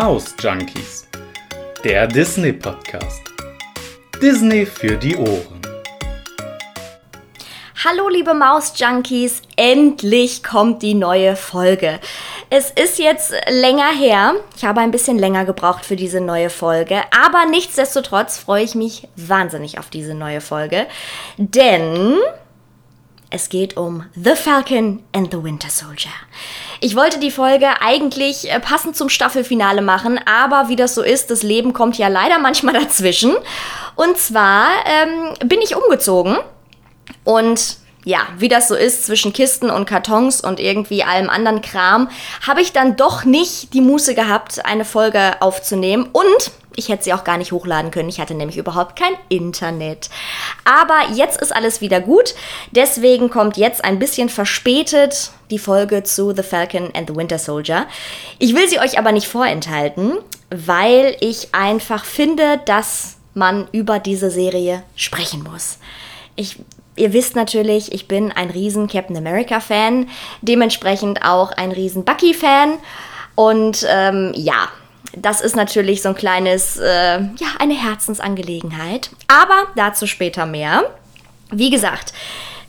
[0.00, 1.08] Maus Junkies,
[1.82, 3.20] der Disney Podcast.
[4.22, 5.60] Disney für die Ohren.
[7.84, 11.98] Hallo liebe Maus Junkies, endlich kommt die neue Folge.
[12.48, 14.36] Es ist jetzt länger her.
[14.56, 17.02] Ich habe ein bisschen länger gebraucht für diese neue Folge.
[17.10, 20.86] Aber nichtsdestotrotz freue ich mich wahnsinnig auf diese neue Folge.
[21.38, 22.18] Denn
[23.30, 26.12] es geht um The Falcon and the Winter Soldier.
[26.80, 31.30] Ich wollte die Folge eigentlich äh, passend zum Staffelfinale machen, aber wie das so ist,
[31.30, 33.34] das Leben kommt ja leider manchmal dazwischen.
[33.96, 36.36] Und zwar ähm, bin ich umgezogen
[37.24, 42.08] und ja, wie das so ist zwischen Kisten und Kartons und irgendwie allem anderen Kram,
[42.46, 46.08] habe ich dann doch nicht die Muße gehabt, eine Folge aufzunehmen.
[46.12, 48.08] Und ich hätte sie auch gar nicht hochladen können.
[48.08, 50.08] Ich hatte nämlich überhaupt kein Internet.
[50.64, 52.34] Aber jetzt ist alles wieder gut.
[52.70, 57.86] Deswegen kommt jetzt ein bisschen verspätet die Folge zu The Falcon and the Winter Soldier.
[58.38, 60.18] Ich will sie euch aber nicht vorenthalten,
[60.50, 65.78] weil ich einfach finde, dass man über diese Serie sprechen muss.
[66.36, 66.58] Ich
[66.94, 70.08] Ihr wisst natürlich, ich bin ein riesen Captain America Fan,
[70.42, 72.72] dementsprechend auch ein riesen Bucky Fan.
[73.36, 74.68] Und ähm, ja,
[75.22, 79.10] das ist natürlich so ein kleines, äh, ja, eine Herzensangelegenheit.
[79.28, 80.84] Aber dazu später mehr.
[81.50, 82.12] Wie gesagt,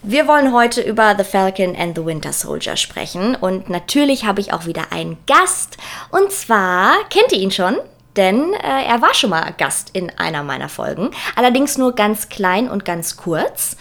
[0.01, 3.35] wir wollen heute über The Falcon and the Winter Soldier sprechen.
[3.35, 5.77] Und natürlich habe ich auch wieder einen Gast.
[6.09, 7.77] Und zwar, kennt ihr ihn schon?
[8.15, 11.11] Denn äh, er war schon mal Gast in einer meiner Folgen.
[11.35, 13.75] Allerdings nur ganz klein und ganz kurz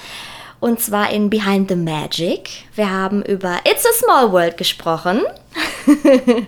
[0.61, 2.51] und zwar in Behind the Magic.
[2.75, 5.23] Wir haben über It's a Small World gesprochen.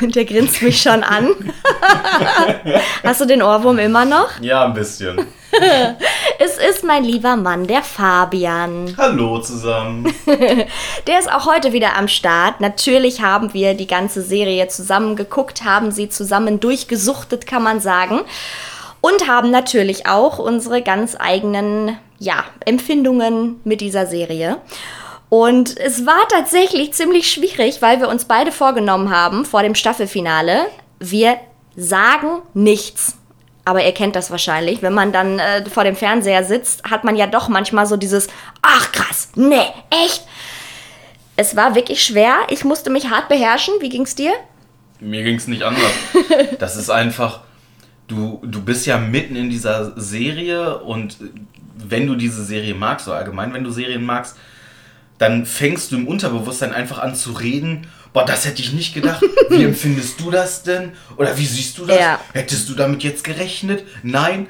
[0.00, 1.28] und der grinst mich schon an.
[3.02, 4.40] Hast du den Ohrwurm immer noch?
[4.40, 5.26] Ja, ein bisschen.
[6.38, 8.94] es ist mein lieber Mann, der Fabian.
[8.98, 10.12] Hallo zusammen.
[11.06, 12.60] der ist auch heute wieder am Start.
[12.60, 18.20] Natürlich haben wir die ganze Serie zusammen geguckt, haben sie zusammen durchgesuchtet, kann man sagen.
[19.04, 24.56] Und haben natürlich auch unsere ganz eigenen ja, Empfindungen mit dieser Serie.
[25.28, 30.68] Und es war tatsächlich ziemlich schwierig, weil wir uns beide vorgenommen haben vor dem Staffelfinale,
[31.00, 31.36] wir
[31.76, 33.18] sagen nichts.
[33.66, 37.14] Aber ihr kennt das wahrscheinlich, wenn man dann äh, vor dem Fernseher sitzt, hat man
[37.14, 38.28] ja doch manchmal so dieses,
[38.62, 40.24] ach krass, nee, echt.
[41.36, 42.38] Es war wirklich schwer.
[42.48, 43.74] Ich musste mich hart beherrschen.
[43.80, 44.32] Wie ging's dir?
[44.98, 45.92] Mir ging's nicht anders.
[46.58, 47.43] das ist einfach,
[48.14, 51.16] du, du bist ja mitten in dieser Serie und
[51.76, 54.36] wenn du diese Serie magst, so allgemein, wenn du Serien magst,
[55.18, 57.86] dann fängst du im Unterbewusstsein einfach an zu reden.
[58.12, 59.22] Boah, das hätte ich nicht gedacht.
[59.50, 60.92] Wie empfindest du das denn?
[61.16, 61.98] Oder wie siehst du das?
[61.98, 62.20] Ja.
[62.32, 63.84] Hättest du damit jetzt gerechnet?
[64.02, 64.48] Nein.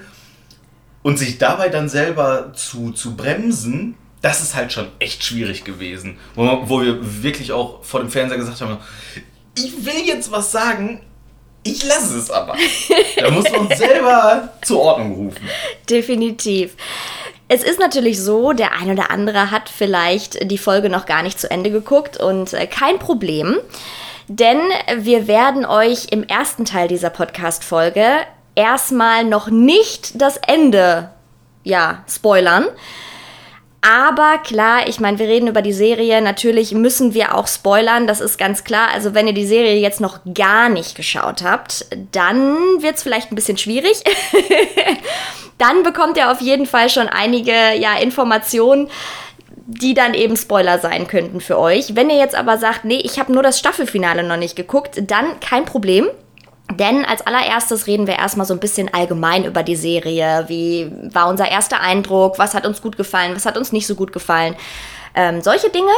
[1.02, 6.16] Und sich dabei dann selber zu, zu bremsen, das ist halt schon echt schwierig gewesen.
[6.34, 8.78] Wo, wo wir wirklich auch vor dem Fernseher gesagt haben,
[9.54, 11.02] ich will jetzt was sagen,
[11.64, 12.54] ich lasse es aber.
[13.16, 15.48] Da muss man uns selber zur Ordnung rufen.
[15.88, 16.74] Definitiv.
[17.48, 21.38] Es ist natürlich so, der ein oder andere hat vielleicht die Folge noch gar nicht
[21.38, 23.58] zu Ende geguckt und äh, kein Problem,
[24.28, 24.58] denn
[24.96, 28.04] wir werden euch im ersten Teil dieser Podcast-Folge
[28.54, 31.10] erstmal noch nicht das Ende,
[31.62, 32.66] ja, spoilern.
[33.86, 36.22] Aber klar, ich meine, wir reden über die Serie.
[36.22, 38.88] Natürlich müssen wir auch spoilern, das ist ganz klar.
[38.94, 43.30] Also wenn ihr die Serie jetzt noch gar nicht geschaut habt, dann wird es vielleicht
[43.30, 44.02] ein bisschen schwierig.
[45.58, 48.88] dann bekommt ihr auf jeden Fall schon einige ja, Informationen
[49.66, 51.96] die dann eben Spoiler sein könnten für euch.
[51.96, 55.40] Wenn ihr jetzt aber sagt, nee, ich habe nur das Staffelfinale noch nicht geguckt, dann
[55.40, 56.06] kein Problem.
[56.72, 60.44] Denn als allererstes reden wir erstmal so ein bisschen allgemein über die Serie.
[60.48, 62.38] Wie war unser erster Eindruck?
[62.38, 63.36] Was hat uns gut gefallen?
[63.36, 64.56] Was hat uns nicht so gut gefallen?
[65.14, 65.92] Ähm, solche Dinge.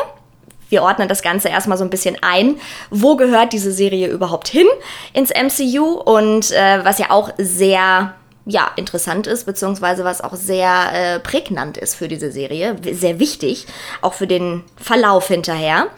[0.68, 2.56] Wir ordnen das Ganze erstmal so ein bisschen ein.
[2.90, 4.66] Wo gehört diese Serie überhaupt hin
[5.12, 5.84] ins MCU?
[5.84, 11.76] Und äh, was ja auch sehr ja, interessant ist, beziehungsweise was auch sehr äh, prägnant
[11.76, 13.66] ist für diese Serie, sehr wichtig,
[14.02, 15.88] auch für den Verlauf hinterher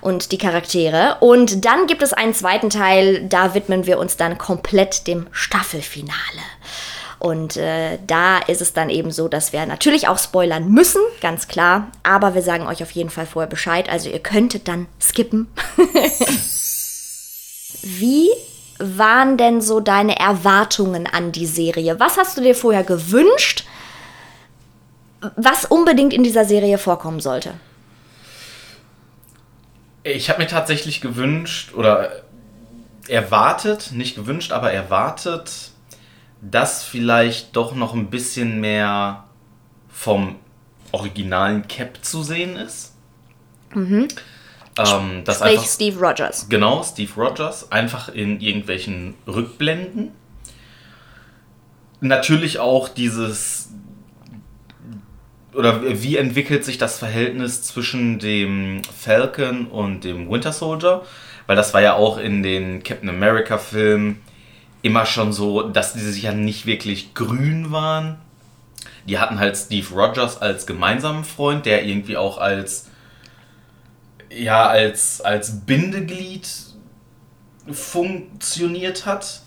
[0.00, 1.16] und die Charaktere.
[1.20, 6.16] Und dann gibt es einen zweiten Teil, da widmen wir uns dann komplett dem Staffelfinale.
[7.18, 11.48] Und äh, da ist es dann eben so, dass wir natürlich auch spoilern müssen, ganz
[11.48, 11.88] klar.
[12.02, 13.90] Aber wir sagen euch auf jeden Fall vorher Bescheid.
[13.90, 15.48] Also ihr könntet dann skippen.
[17.82, 18.30] Wie
[18.78, 22.00] waren denn so deine Erwartungen an die Serie?
[22.00, 23.64] Was hast du dir vorher gewünscht,
[25.36, 27.52] was unbedingt in dieser Serie vorkommen sollte?
[30.02, 32.22] Ich habe mir tatsächlich gewünscht oder
[33.08, 35.72] erwartet, nicht gewünscht, aber erwartet,
[36.40, 39.24] dass vielleicht doch noch ein bisschen mehr
[39.88, 40.36] vom
[40.92, 42.94] originalen Cap zu sehen ist.
[43.74, 44.08] Mhm.
[44.78, 46.48] Ähm, das Sprich einfach, Steve Rogers.
[46.48, 50.12] Genau, Steve Rogers, einfach in irgendwelchen Rückblenden.
[52.00, 53.68] Natürlich auch dieses,
[55.54, 61.02] oder wie entwickelt sich das Verhältnis zwischen dem Falcon und dem Winter Soldier?
[61.46, 64.20] Weil das war ja auch in den Captain America Filmen
[64.82, 68.18] immer schon so, dass die sich ja nicht wirklich grün waren.
[69.06, 72.86] Die hatten halt Steve Rogers als gemeinsamen Freund, der irgendwie auch als
[74.30, 76.48] ja als als Bindeglied
[77.70, 79.42] funktioniert hat.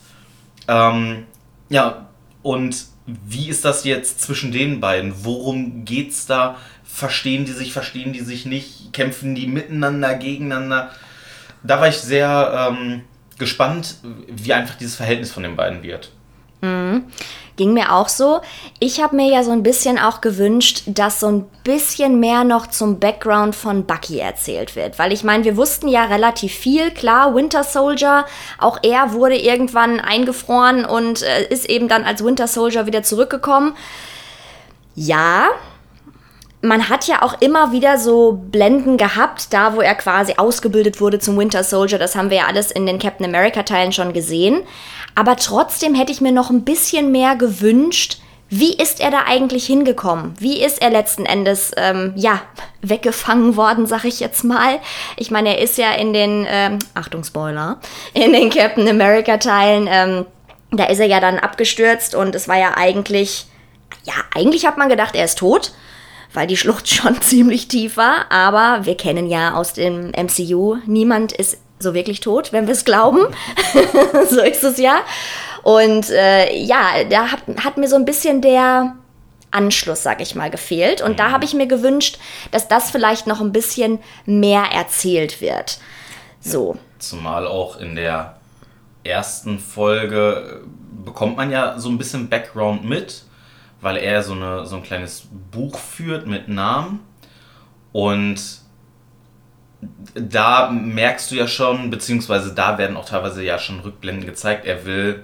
[0.68, 1.26] Ähm,
[1.70, 2.10] ja,
[2.42, 5.14] und wie ist das jetzt zwischen den beiden?
[5.24, 6.58] Worum geht's da?
[6.84, 8.94] Verstehen die sich, verstehen die sich nicht?
[8.94, 10.92] Kämpfen die miteinander, gegeneinander?
[11.64, 13.02] Da war ich sehr ähm,
[13.38, 13.98] gespannt,
[14.28, 16.12] wie einfach dieses Verhältnis von den beiden wird.
[17.56, 18.42] Ging mir auch so.
[18.80, 22.68] Ich habe mir ja so ein bisschen auch gewünscht, dass so ein bisschen mehr noch
[22.68, 24.98] zum Background von Bucky erzählt wird.
[24.98, 26.90] Weil ich meine, wir wussten ja relativ viel.
[26.92, 28.26] Klar, Winter Soldier,
[28.58, 33.76] auch er wurde irgendwann eingefroren und äh, ist eben dann als Winter Soldier wieder zurückgekommen.
[34.96, 35.50] Ja,
[36.64, 41.20] man hat ja auch immer wieder so Blenden gehabt, da wo er quasi ausgebildet wurde
[41.20, 42.00] zum Winter Soldier.
[42.00, 44.62] Das haben wir ja alles in den Captain America Teilen schon gesehen.
[45.16, 48.20] Aber trotzdem hätte ich mir noch ein bisschen mehr gewünscht.
[48.50, 50.36] Wie ist er da eigentlich hingekommen?
[50.40, 52.42] Wie ist er letzten Endes, ähm, ja,
[52.82, 54.80] weggefangen worden, sag ich jetzt mal?
[55.18, 57.80] Ich meine, er ist ja in den, ähm, Achtung, Spoiler,
[58.14, 60.26] in den Captain America Teilen, ähm,
[60.72, 63.46] da ist er ja dann abgestürzt und es war ja eigentlich,
[64.04, 65.72] ja, eigentlich hat man gedacht, er ist tot
[66.34, 68.32] weil die Schlucht schon ziemlich tief war.
[68.32, 72.86] Aber wir kennen ja aus dem MCU, niemand ist so wirklich tot, wenn wir es
[72.86, 73.20] glauben.
[74.30, 75.02] so ist es ja.
[75.62, 78.96] Und äh, ja, da hat, hat mir so ein bisschen der
[79.52, 81.02] Anschluss, sag ich mal, gefehlt.
[81.02, 82.18] Und da habe ich mir gewünscht,
[82.52, 85.78] dass das vielleicht noch ein bisschen mehr erzählt wird.
[86.42, 86.78] So.
[86.98, 88.38] Zumal auch in der
[89.04, 90.62] ersten Folge
[91.06, 93.26] bekommt man ja so ein bisschen Background mit
[93.84, 97.02] weil er so, eine, so ein kleines Buch führt mit Namen.
[97.92, 98.42] Und
[100.16, 104.86] da merkst du ja schon, beziehungsweise da werden auch teilweise ja schon Rückblenden gezeigt, er
[104.86, 105.24] will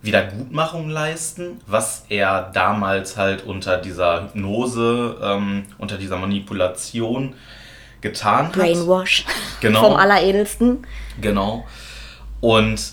[0.00, 7.34] Wiedergutmachung leisten, was er damals halt unter dieser Hypnose, ähm, unter dieser Manipulation
[8.00, 8.52] getan hat.
[8.52, 9.24] Brainwash.
[9.60, 9.80] Genau.
[9.80, 10.86] Vom Alleredelsten.
[11.20, 11.66] Genau.
[12.40, 12.92] Und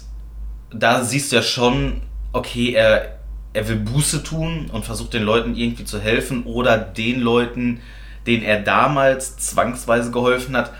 [0.72, 2.02] da siehst du ja schon,
[2.34, 3.20] okay, er,
[3.54, 7.82] er will Buße tun und versucht den Leuten irgendwie zu helfen oder den Leuten,
[8.26, 10.72] denen er damals zwangsweise geholfen hat,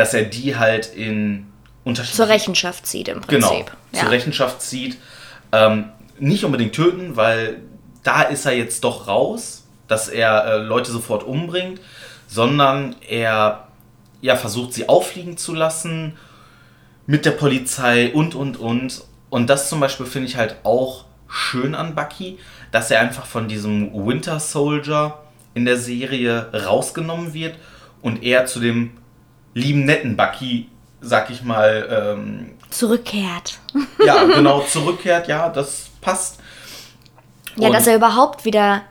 [0.00, 1.46] dass er die halt in
[1.84, 3.76] unterschiedliche Zur Rechenschaft zieht im genau, Prinzip.
[3.92, 4.96] zur Rechenschaft zieht.
[5.52, 7.60] Ähm, nicht unbedingt töten, weil
[8.02, 11.82] da ist er jetzt doch raus, dass er äh, Leute sofort umbringt,
[12.28, 13.68] sondern er
[14.22, 16.16] ja, versucht sie auffliegen zu lassen
[17.06, 19.02] mit der Polizei und und und.
[19.28, 22.38] Und das zum Beispiel finde ich halt auch schön an Bucky,
[22.72, 25.18] dass er einfach von diesem Winter Soldier
[25.52, 27.56] in der Serie rausgenommen wird
[28.00, 28.92] und er zu dem
[29.54, 30.68] lieben netten Bucky,
[31.00, 33.58] sag ich mal, ähm, Zurückkehrt.
[34.04, 36.38] ja, genau, zurückkehrt, ja, das passt.
[37.56, 38.82] Ja, Und- dass er überhaupt wieder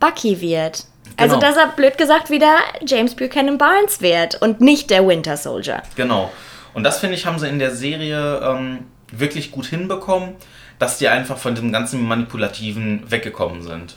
[0.00, 0.84] Bucky wird.
[1.18, 1.46] Also, Genau.
[1.48, 5.82] dass er blöd gesagt wieder James Buchanan Barnes wird und nicht der Winter Soldier.
[5.96, 6.30] Genau.
[6.74, 10.34] Und das finde ich, haben sie in der Serie ähm, wirklich gut hinbekommen,
[10.78, 13.96] dass die einfach von dem ganzen Manipulativen weggekommen sind.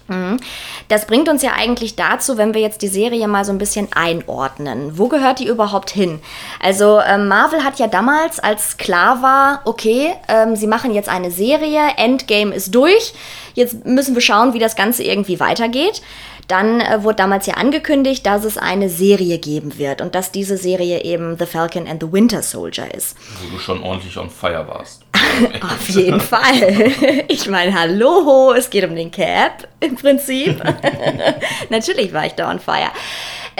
[0.87, 3.89] Das bringt uns ja eigentlich dazu, wenn wir jetzt die Serie mal so ein bisschen
[3.93, 4.97] einordnen.
[4.97, 6.19] Wo gehört die überhaupt hin?
[6.61, 11.31] Also ähm, Marvel hat ja damals, als klar war, okay, ähm, sie machen jetzt eine
[11.31, 13.13] Serie, Endgame ist durch,
[13.55, 16.01] jetzt müssen wir schauen, wie das Ganze irgendwie weitergeht.
[16.49, 20.57] Dann äh, wurde damals ja angekündigt, dass es eine Serie geben wird und dass diese
[20.57, 23.15] Serie eben The Falcon and the Winter Soldier ist.
[23.39, 25.03] Wo du schon ordentlich on fire warst.
[25.61, 26.91] Auf jeden Fall.
[27.27, 30.61] Ich meine, hallo, es geht um den Cap im Prinzip.
[31.69, 32.91] Natürlich war ich da on fire.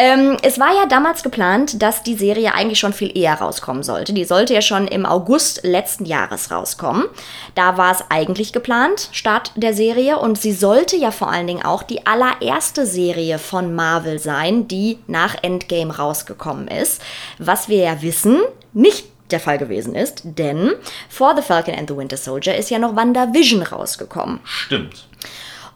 [0.02, 4.14] Ähm, es war ja damals geplant, dass die Serie eigentlich schon viel eher rauskommen sollte.
[4.14, 7.06] Die sollte ja schon im August letzten Jahres rauskommen.
[7.54, 10.18] Da war es eigentlich geplant, Start der Serie.
[10.18, 15.00] Und sie sollte ja vor allen Dingen auch die allererste Serie von Marvel sein, die
[15.08, 17.02] nach Endgame rausgekommen ist.
[17.38, 18.40] Was wir ja wissen,
[18.72, 20.74] nicht der Fall gewesen ist, denn
[21.10, 24.40] vor The Falcon and the Winter Soldier ist ja noch WandaVision rausgekommen.
[24.44, 25.08] Stimmt.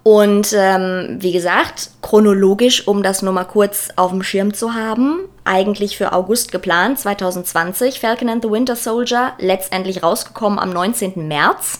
[0.03, 5.21] Und ähm, wie gesagt, chronologisch, um das nur mal kurz auf dem Schirm zu haben,
[5.45, 11.27] eigentlich für August geplant, 2020, Falcon and the Winter Soldier, letztendlich rausgekommen am 19.
[11.27, 11.79] März.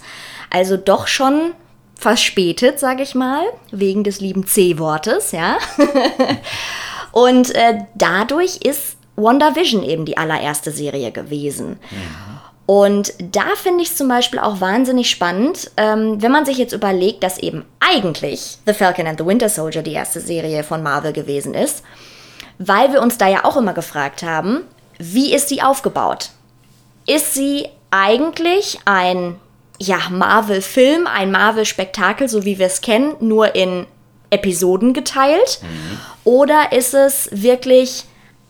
[0.50, 1.52] Also doch schon
[1.96, 5.58] verspätet, sage ich mal, wegen des lieben C-Wortes, ja.
[7.12, 11.80] Und äh, dadurch ist WandaVision eben die allererste Serie gewesen.
[12.66, 16.74] Und da finde ich es zum Beispiel auch wahnsinnig spannend, ähm, wenn man sich jetzt
[16.74, 21.12] überlegt, dass eben eigentlich The Falcon and the Winter Soldier die erste Serie von Marvel
[21.12, 21.84] gewesen ist,
[22.60, 24.62] weil wir uns da ja auch immer gefragt haben,
[24.98, 26.30] wie ist sie aufgebaut?
[27.06, 29.36] Ist sie eigentlich ein
[29.80, 33.86] ja, Marvel-Film, ein Marvel-Spektakel, so wie wir es kennen, nur in
[34.30, 35.60] Episoden geteilt?
[36.24, 38.06] Oder ist es wirklich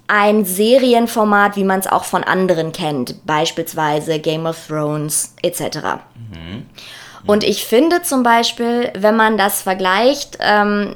[0.08, 6.00] ein Serienformat, wie man es auch von anderen kennt, beispielsweise Game of Thrones etc.
[7.26, 10.96] Und ich finde zum Beispiel, wenn man das vergleicht, ähm,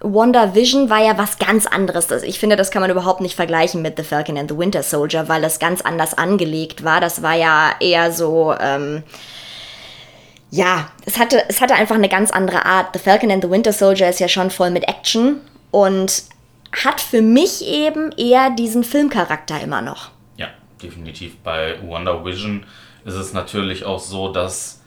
[0.00, 2.10] WandaVision war ja was ganz anderes.
[2.24, 5.28] Ich finde, das kann man überhaupt nicht vergleichen mit The Falcon and the Winter Soldier,
[5.28, 7.00] weil das ganz anders angelegt war.
[7.00, 9.04] Das war ja eher so, ähm,
[10.50, 12.88] ja, es hatte, es hatte einfach eine ganz andere Art.
[12.94, 16.24] The Falcon and the Winter Soldier ist ja schon voll mit Action und
[16.72, 20.10] hat für mich eben eher diesen Filmcharakter immer noch.
[20.36, 20.48] Ja,
[20.82, 21.36] definitiv.
[21.38, 22.64] Bei Wonder Vision
[23.04, 24.82] ist es natürlich auch so, dass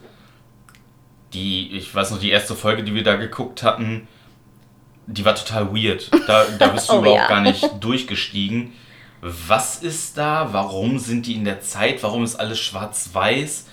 [1.32, 4.06] die, ich weiß noch, die erste Folge, die wir da geguckt hatten,
[5.06, 6.10] die war total weird.
[6.26, 7.28] Da, da bist du Oh, überhaupt ja.
[7.28, 8.72] gar nicht durchgestiegen.
[9.20, 10.48] Was ist da?
[10.52, 12.02] Warum sind die in der Zeit?
[12.02, 13.66] Warum ist alles schwarz-weiß?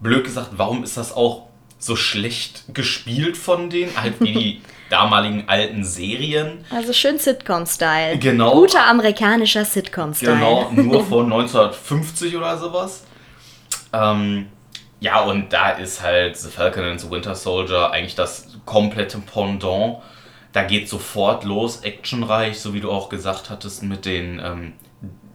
[0.00, 3.96] Blöd gesagt, warum ist das auch so schlecht gespielt von denen?
[4.00, 6.64] Halt wie die damaligen alten Serien.
[6.70, 8.18] Also schön Sitcom-Style.
[8.18, 8.52] Genau.
[8.52, 10.32] Guter amerikanischer Sitcom-Style.
[10.34, 13.04] Genau, nur von 1950 oder sowas.
[13.92, 14.46] Ähm,
[15.00, 19.98] ja, und da ist halt The Falcon and the Winter Soldier eigentlich das komplette Pendant.
[20.52, 24.72] Da geht sofort los, actionreich, so wie du auch gesagt hattest, mit den ähm,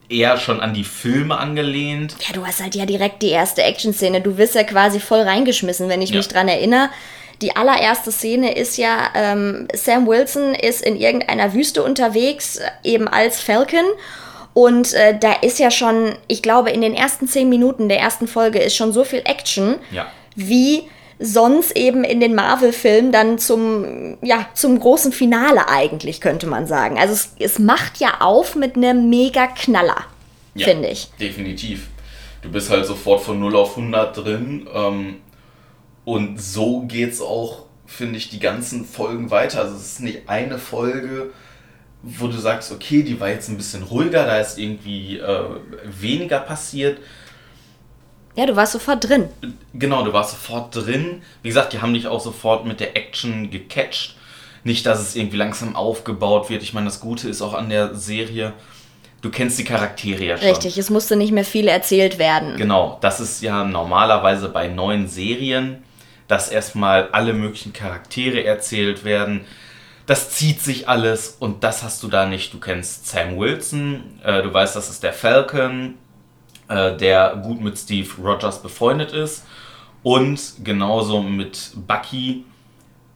[0.09, 2.15] eher schon an die Filme angelehnt.
[2.27, 4.21] Ja, du hast halt ja direkt die erste Action-Szene.
[4.21, 6.17] Du wirst ja quasi voll reingeschmissen, wenn ich Ja.
[6.17, 6.89] mich dran erinnere.
[7.43, 13.41] Die allererste Szene ist ja, ähm, Sam Wilson ist in irgendeiner Wüste unterwegs, eben als
[13.41, 13.83] Falcon.
[14.53, 18.27] Und äh, da ist ja schon, ich glaube, in den ersten zehn Minuten der ersten
[18.27, 20.07] Folge ist schon so viel Action, Ja.
[20.35, 20.83] wie
[21.19, 26.97] sonst eben in den Marvel-Filmen dann zum, ja, zum großen Finale eigentlich, könnte man sagen.
[26.97, 30.05] Also es, es macht ja auf mit einem mega Knaller,
[30.55, 31.09] Ja, finde ich.
[31.19, 31.87] Definitiv.
[32.41, 34.67] Du bist halt sofort von 0 auf 100 drin.
[34.73, 35.15] Ähm,
[36.05, 39.61] und so geht's auch, finde ich, die ganzen Folgen weiter.
[39.61, 41.31] Also es ist nicht eine Folge,
[42.01, 45.45] wo du sagst, okay, die war jetzt ein bisschen ruhiger, da ist irgendwie äh,
[45.85, 46.99] weniger passiert.
[48.35, 49.29] Ja, du warst sofort drin.
[49.73, 51.21] Genau, du warst sofort drin.
[51.43, 54.15] Wie gesagt, die haben dich auch sofort mit der Action gecatcht.
[54.63, 56.63] Nicht, dass es irgendwie langsam aufgebaut wird.
[56.63, 58.53] Ich meine, das Gute ist auch an der Serie,
[59.21, 60.47] du kennst die Charaktere ja schon.
[60.47, 62.55] Richtig, es musste nicht mehr viel erzählt werden.
[62.57, 65.83] Genau, das ist ja normalerweise bei neuen Serien,
[66.27, 69.41] dass erstmal alle möglichen Charaktere erzählt werden.
[70.05, 72.53] Das zieht sich alles und das hast du da nicht.
[72.53, 75.95] Du kennst Sam Wilson, äh, du weißt, das ist der Falcon,
[76.67, 79.45] äh, der gut mit Steve Rogers befreundet ist
[80.03, 82.45] und genauso mit Bucky.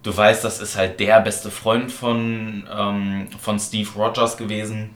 [0.04, 4.96] Du weißt, das ist halt der beste Freund von, ähm, von Steve Rogers gewesen.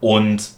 [0.00, 0.50] Und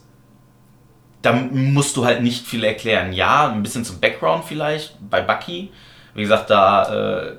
[1.22, 3.12] da musst du halt nicht viel erklären.
[3.12, 5.70] Ja, ein bisschen zum Background vielleicht bei Bucky.
[6.16, 7.32] Wie gesagt, da, äh,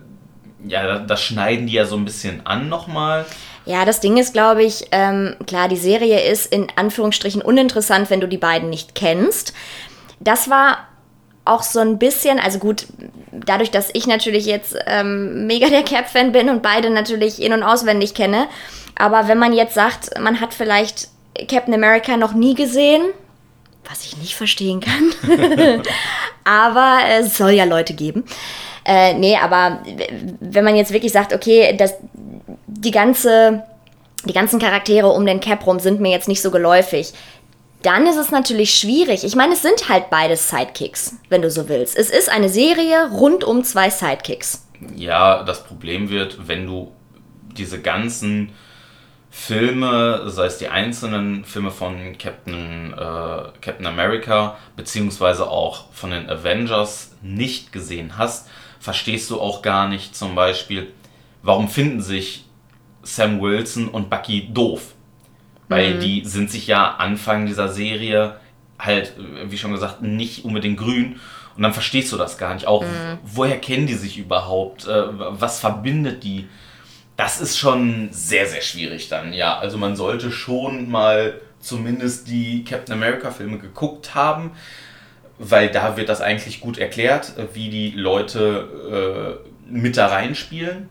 [0.67, 3.25] ja, das schneiden die ja so ein bisschen an nochmal.
[3.65, 8.22] Ja, das Ding ist, glaube ich, ähm, klar, die Serie ist in Anführungsstrichen uninteressant, wenn
[8.22, 9.53] du die beiden nicht kennst.
[10.19, 10.88] Das war
[11.43, 12.88] auch so ein bisschen, also gut,
[13.31, 17.63] dadurch, dass ich natürlich jetzt ähm, mega der Cap-Fan bin und beide natürlich in- und
[17.63, 18.48] auswendig kenne,
[18.96, 21.10] aber wenn man jetzt sagt, man hat vielleicht
[21.48, 23.03] Captain America noch nie gesehen,
[23.89, 25.12] was ich nicht verstehen kann,
[26.44, 28.25] aber es soll ja Leute geben.
[28.86, 29.84] Äh, nee, aber
[30.39, 31.96] wenn man jetzt wirklich sagt, okay, das,
[32.67, 33.63] die ganze,
[34.24, 37.13] die ganzen Charaktere um den Cap rum sind mir jetzt nicht so geläufig,
[37.82, 39.24] dann ist es natürlich schwierig.
[39.24, 41.98] Ich meine, es sind halt beides Sidekicks, wenn du so willst.
[41.98, 44.65] Es ist eine Serie rund um zwei Sidekicks.
[44.96, 46.91] Ja, das Problem wird, wenn du
[47.58, 48.51] diese ganzen
[49.39, 52.98] Filme, sei es die einzelnen Filme von Captain, äh,
[53.62, 60.15] Captain America, beziehungsweise auch von den Avengers nicht gesehen hast, verstehst du auch gar nicht
[60.15, 60.91] zum Beispiel,
[61.44, 62.46] warum finden sich
[63.03, 64.96] Sam Wilson und Bucky doof.
[65.70, 68.38] Weil die sind sich ja Anfang dieser Serie
[68.79, 69.13] halt,
[69.46, 71.20] wie schon gesagt, nicht unbedingt grün.
[71.56, 72.67] Und dann verstehst du das gar nicht.
[72.67, 72.84] Auch
[73.24, 74.88] woher kennen die sich überhaupt?
[74.88, 76.48] Äh, was verbindet die?
[77.17, 79.57] Das ist schon sehr, sehr schwierig dann, ja.
[79.57, 84.51] Also man sollte schon mal zumindest die Captain America Filme geguckt haben,
[85.39, 90.89] weil da wird das eigentlich gut erklärt, wie die Leute äh, mit da reinspielen.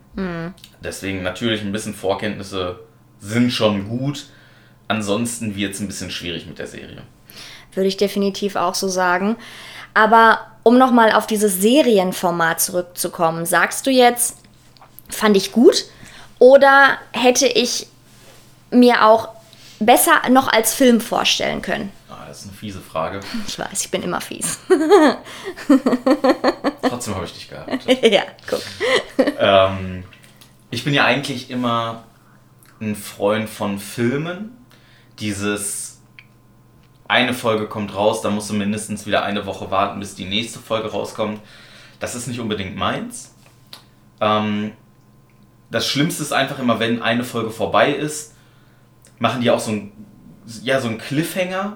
[0.83, 2.81] Deswegen natürlich ein bisschen Vorkenntnisse
[3.21, 4.27] sind schon gut,
[4.89, 7.03] ansonsten wird es ein bisschen schwierig mit der Serie.
[7.73, 9.37] Würde ich definitiv auch so sagen.
[9.95, 14.39] Aber um nochmal auf dieses Serienformat zurückzukommen, sagst du jetzt,
[15.09, 15.87] fand ich gut
[16.39, 17.87] oder hätte ich
[18.71, 19.29] mir auch
[19.79, 21.93] besser noch als Film vorstellen können?
[22.09, 23.21] Ah, das ist eine fiese Frage.
[23.47, 24.59] Ich weiß, ich bin immer fies.
[26.83, 27.85] Trotzdem habe ich dich gehabt.
[28.03, 28.63] ja, guck.
[29.39, 30.05] ähm,
[30.71, 32.05] ich bin ja eigentlich immer
[32.81, 34.57] ein Freund von Filmen.
[35.19, 36.01] Dieses
[37.09, 40.59] eine Folge kommt raus, da musst du mindestens wieder eine Woche warten, bis die nächste
[40.59, 41.41] Folge rauskommt.
[42.01, 43.35] Das ist nicht unbedingt meins.
[44.21, 44.73] Ähm,
[45.71, 48.35] das Schlimmste ist einfach immer, wenn eine Folge vorbei ist,
[49.19, 49.93] machen die auch so ein,
[50.63, 51.75] ja, so einen Cliffhanger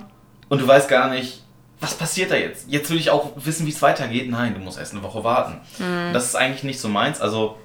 [0.49, 1.43] und du weißt gar nicht,
[1.81, 2.67] was passiert da jetzt?
[2.69, 4.31] Jetzt will ich auch wissen, wie es weitergeht.
[4.31, 5.61] Nein, du musst erst eine Woche warten.
[5.79, 6.13] Mhm.
[6.13, 7.21] Das ist eigentlich nicht so meins.
[7.21, 7.57] Also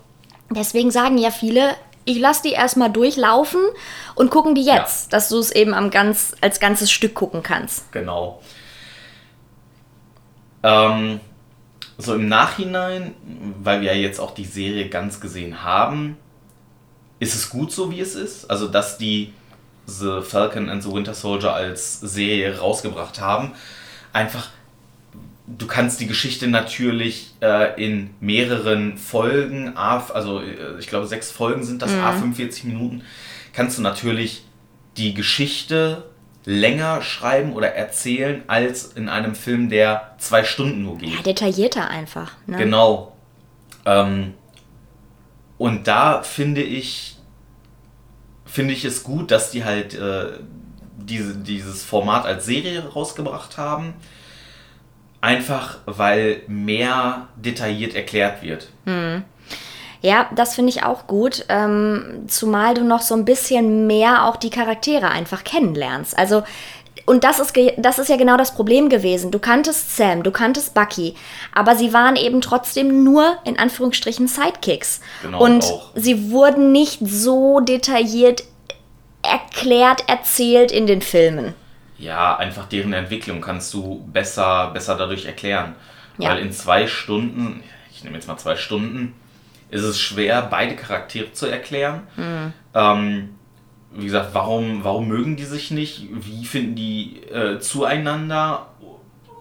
[0.50, 3.62] Deswegen sagen ja viele, ich lasse die erstmal durchlaufen
[4.13, 5.17] und gucken die jetzt, ja.
[5.17, 7.91] dass du es eben am ganz, als ganzes Stück gucken kannst.
[7.91, 8.41] Genau.
[10.63, 11.20] Ähm,
[11.98, 13.14] so im Nachhinein,
[13.64, 16.18] weil wir ja jetzt auch die Serie ganz gesehen haben,
[17.20, 18.50] ist es gut so, wie es ist.
[18.50, 19.34] Also, dass die
[19.88, 23.52] The Falcon and the Winter Soldier als Serie rausgebracht haben.
[24.14, 24.50] Einfach,
[25.48, 31.64] du kannst die Geschichte natürlich äh, in mehreren Folgen, also äh, ich glaube sechs Folgen
[31.64, 32.02] sind das, mhm.
[32.02, 33.04] a 45 Minuten,
[33.54, 34.44] kannst du natürlich
[34.98, 36.04] die Geschichte
[36.46, 41.14] länger schreiben oder erzählen als in einem Film, der zwei Stunden nur geht.
[41.14, 42.34] Ja, detaillierter einfach.
[42.46, 42.58] Ne?
[42.58, 43.16] Genau.
[43.86, 44.34] Ähm,
[45.58, 47.18] und da finde ich,
[48.46, 50.40] finde ich es gut, dass die halt äh,
[50.98, 53.94] diese, dieses Format als Serie rausgebracht haben
[55.25, 58.70] einfach weil mehr detailliert erklärt wird.
[58.86, 59.24] Hm.
[60.06, 64.36] Ja, das finde ich auch gut, ähm, zumal du noch so ein bisschen mehr auch
[64.36, 66.18] die Charaktere einfach kennenlernst.
[66.18, 66.44] Also
[67.08, 69.30] und das ist, das ist ja genau das Problem gewesen.
[69.30, 71.16] Du kanntest Sam, du kanntest Bucky,
[71.53, 75.01] aber sie waren eben trotzdem nur in Anführungsstrichen Sidekicks.
[75.22, 75.92] Genau, und auch.
[75.94, 78.44] sie wurden nicht so detailliert
[79.22, 81.53] erklärt, erzählt in den Filmen
[81.98, 85.75] ja, einfach deren Entwicklung kannst du besser, besser dadurch erklären.
[86.18, 86.29] Ja.
[86.29, 89.14] Weil in zwei Stunden, ich nehme jetzt mal zwei Stunden,
[89.70, 92.04] ist es schwer, beide Charaktere zu erklären.
[92.16, 92.54] Mhm.
[92.74, 93.30] Ähm,
[93.92, 96.08] wie gesagt, warum, warum mögen die sich nicht?
[96.12, 98.68] Wie finden die äh, zueinander?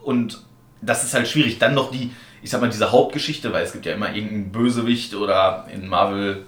[0.02, 0.42] Und
[0.80, 1.58] das ist halt schwierig.
[1.58, 5.14] Dann noch die, ich sag mal, diese Hauptgeschichte, weil es gibt ja immer irgendeinen Bösewicht
[5.14, 6.44] oder in Marvel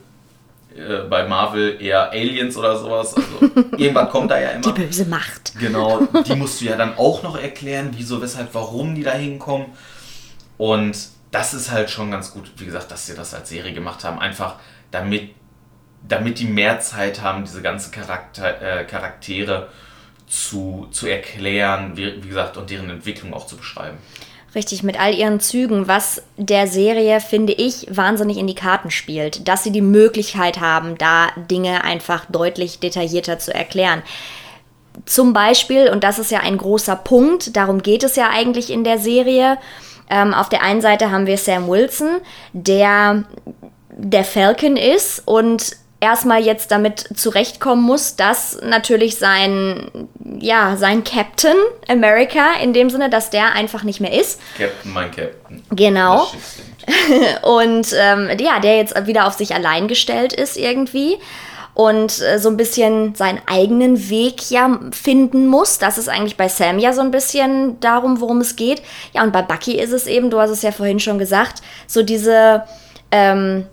[0.76, 3.14] äh, bei Marvel eher Aliens oder sowas.
[3.14, 4.72] Also irgendwann kommt da ja immer.
[4.72, 5.54] Die böse Macht.
[5.58, 9.68] Genau, die musst du ja dann auch noch erklären, wieso, weshalb, warum die da hinkommen.
[10.58, 10.96] Und
[11.36, 14.18] das ist halt schon ganz gut, wie gesagt, dass sie das als Serie gemacht haben.
[14.18, 14.56] Einfach
[14.90, 15.34] damit,
[16.08, 19.68] damit die mehr Zeit haben, diese ganzen Charakter, äh, Charaktere
[20.26, 23.98] zu, zu erklären, wie, wie gesagt, und deren Entwicklung auch zu beschreiben.
[24.54, 29.46] Richtig, mit all ihren Zügen, was der Serie, finde ich, wahnsinnig in die Karten spielt.
[29.46, 34.02] Dass sie die Möglichkeit haben, da Dinge einfach deutlich detaillierter zu erklären.
[35.04, 38.84] Zum Beispiel, und das ist ja ein großer Punkt, darum geht es ja eigentlich in
[38.84, 39.58] der Serie.
[40.08, 42.20] Ähm, auf der einen Seite haben wir Sam Wilson,
[42.52, 43.24] der
[43.98, 49.90] der Falcon ist und erstmal jetzt damit zurechtkommen muss, dass natürlich sein,
[50.38, 51.56] ja, sein Captain
[51.88, 54.40] America, in dem Sinne, dass der einfach nicht mehr ist.
[54.58, 55.62] Captain, mein Captain.
[55.70, 56.26] Genau.
[57.42, 61.16] Und ähm, ja, der jetzt wieder auf sich allein gestellt ist irgendwie
[61.76, 65.76] und äh, so ein bisschen seinen eigenen Weg ja finden muss.
[65.76, 68.80] Das ist eigentlich bei Sam ja so ein bisschen darum, worum es geht.
[69.12, 72.02] Ja, und bei Bucky ist es eben, du hast es ja vorhin schon gesagt, so
[72.02, 72.64] diese
[73.12, 73.66] ähm,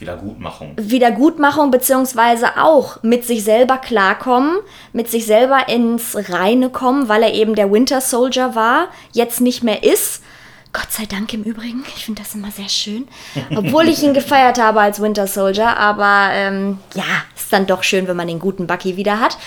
[0.00, 0.72] Wiedergutmachung.
[0.78, 4.58] Wiedergutmachung, beziehungsweise auch mit sich selber klarkommen,
[4.92, 9.62] mit sich selber ins Reine kommen, weil er eben der Winter Soldier war, jetzt nicht
[9.62, 10.24] mehr ist.
[10.72, 11.84] Gott sei Dank im Übrigen.
[11.96, 13.08] Ich finde das immer sehr schön.
[13.56, 15.76] Obwohl ich ihn gefeiert habe als Winter Soldier.
[15.76, 17.04] Aber ähm, ja,
[17.36, 19.38] ist dann doch schön, wenn man den guten Bucky wieder hat.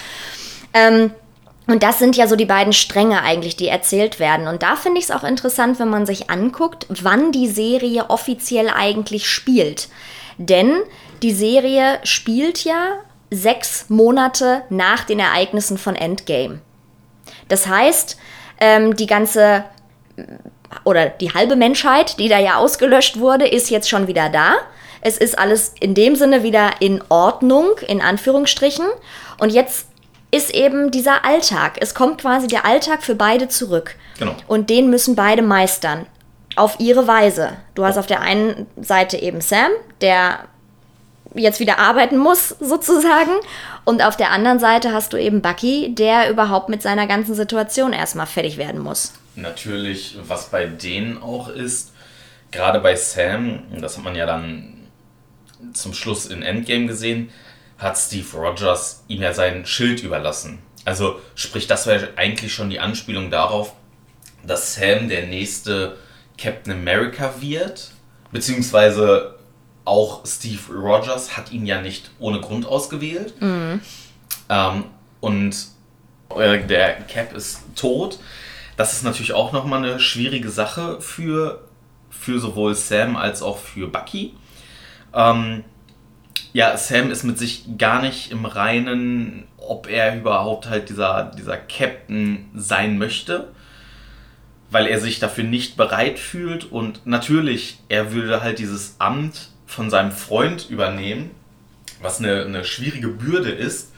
[0.73, 1.11] Ähm,
[1.67, 4.47] und das sind ja so die beiden Stränge eigentlich, die erzählt werden.
[4.47, 8.69] Und da finde ich es auch interessant, wenn man sich anguckt, wann die Serie offiziell
[8.69, 9.89] eigentlich spielt.
[10.37, 10.81] Denn
[11.21, 12.95] die Serie spielt ja
[13.29, 16.59] sechs Monate nach den Ereignissen von Endgame.
[17.47, 18.17] Das heißt,
[18.59, 19.63] ähm, die ganze
[20.83, 24.55] oder die halbe Menschheit, die da ja ausgelöscht wurde, ist jetzt schon wieder da.
[25.01, 28.85] Es ist alles in dem Sinne wieder in Ordnung, in Anführungsstrichen.
[29.39, 29.87] Und jetzt
[30.31, 31.77] ist eben dieser Alltag.
[31.79, 33.95] Es kommt quasi der Alltag für beide zurück.
[34.19, 34.35] Genau.
[34.47, 36.05] Und den müssen beide meistern
[36.55, 37.53] auf ihre Weise.
[37.75, 40.39] Du hast auf der einen Seite eben Sam, der
[41.33, 43.31] jetzt wieder arbeiten muss, sozusagen.
[43.83, 47.93] Und auf der anderen Seite hast du eben Bucky, der überhaupt mit seiner ganzen Situation
[47.93, 49.13] erstmal fertig werden muss.
[49.35, 51.93] Natürlich, was bei denen auch ist,
[52.51, 54.87] gerade bei Sam, das hat man ja dann
[55.73, 57.29] zum Schluss in Endgame gesehen,
[57.77, 60.59] hat Steve Rogers ihm ja sein Schild überlassen.
[60.85, 63.73] Also sprich, das wäre eigentlich schon die Anspielung darauf,
[64.45, 65.97] dass Sam der nächste
[66.37, 67.91] Captain America wird,
[68.31, 69.35] beziehungsweise
[69.85, 73.39] auch Steve Rogers hat ihn ja nicht ohne Grund ausgewählt.
[73.41, 73.81] Mhm.
[74.49, 74.83] Ähm,
[75.19, 75.55] und
[76.35, 78.19] äh, der Cap ist tot.
[78.81, 81.61] Das ist natürlich auch nochmal eine schwierige Sache für,
[82.09, 84.33] für sowohl Sam als auch für Bucky.
[85.13, 85.63] Ähm,
[86.51, 91.57] ja, Sam ist mit sich gar nicht im Reinen, ob er überhaupt halt dieser, dieser
[91.57, 93.49] Captain sein möchte,
[94.71, 99.91] weil er sich dafür nicht bereit fühlt und natürlich, er würde halt dieses Amt von
[99.91, 101.29] seinem Freund übernehmen,
[102.01, 103.91] was eine, eine schwierige Bürde ist.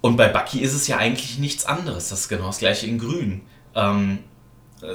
[0.00, 2.98] Und bei Bucky ist es ja eigentlich nichts anderes, das ist genau das gleiche in
[2.98, 3.42] Grün.
[3.74, 4.20] Ähm,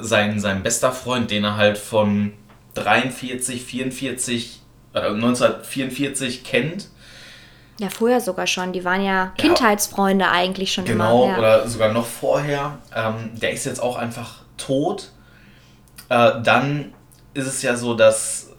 [0.00, 2.32] sein, sein bester Freund, den er halt von
[2.74, 4.60] 43, 44
[4.94, 6.88] 1944 kennt.
[7.80, 8.72] Ja, vorher sogar schon.
[8.72, 11.34] Die waren ja Kindheitsfreunde ja, eigentlich schon genau, immer.
[11.34, 12.78] Genau, oder sogar noch vorher.
[12.94, 15.10] Ähm, der ist jetzt auch einfach tot.
[16.08, 16.92] Äh, dann
[17.34, 18.50] ist es ja so, dass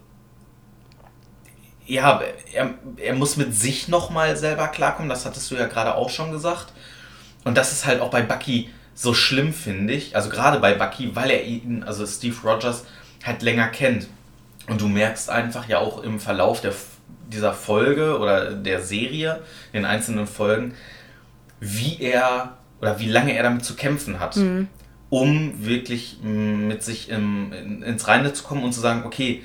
[1.86, 5.08] ja, er, er muss mit sich nochmal selber klarkommen.
[5.08, 6.74] Das hattest du ja gerade auch schon gesagt.
[7.46, 10.16] Und das ist halt auch bei Bucky so schlimm, finde ich.
[10.16, 12.86] Also gerade bei Bucky, weil er ihn, also Steve Rogers,
[13.24, 14.08] halt länger kennt.
[14.68, 16.74] Und du merkst einfach ja auch im Verlauf der,
[17.28, 19.42] dieser Folge oder der Serie,
[19.74, 20.74] den einzelnen Folgen,
[21.60, 24.68] wie er oder wie lange er damit zu kämpfen hat, mhm.
[25.10, 29.44] um wirklich mit sich im, in, ins Reine zu kommen und zu sagen, okay,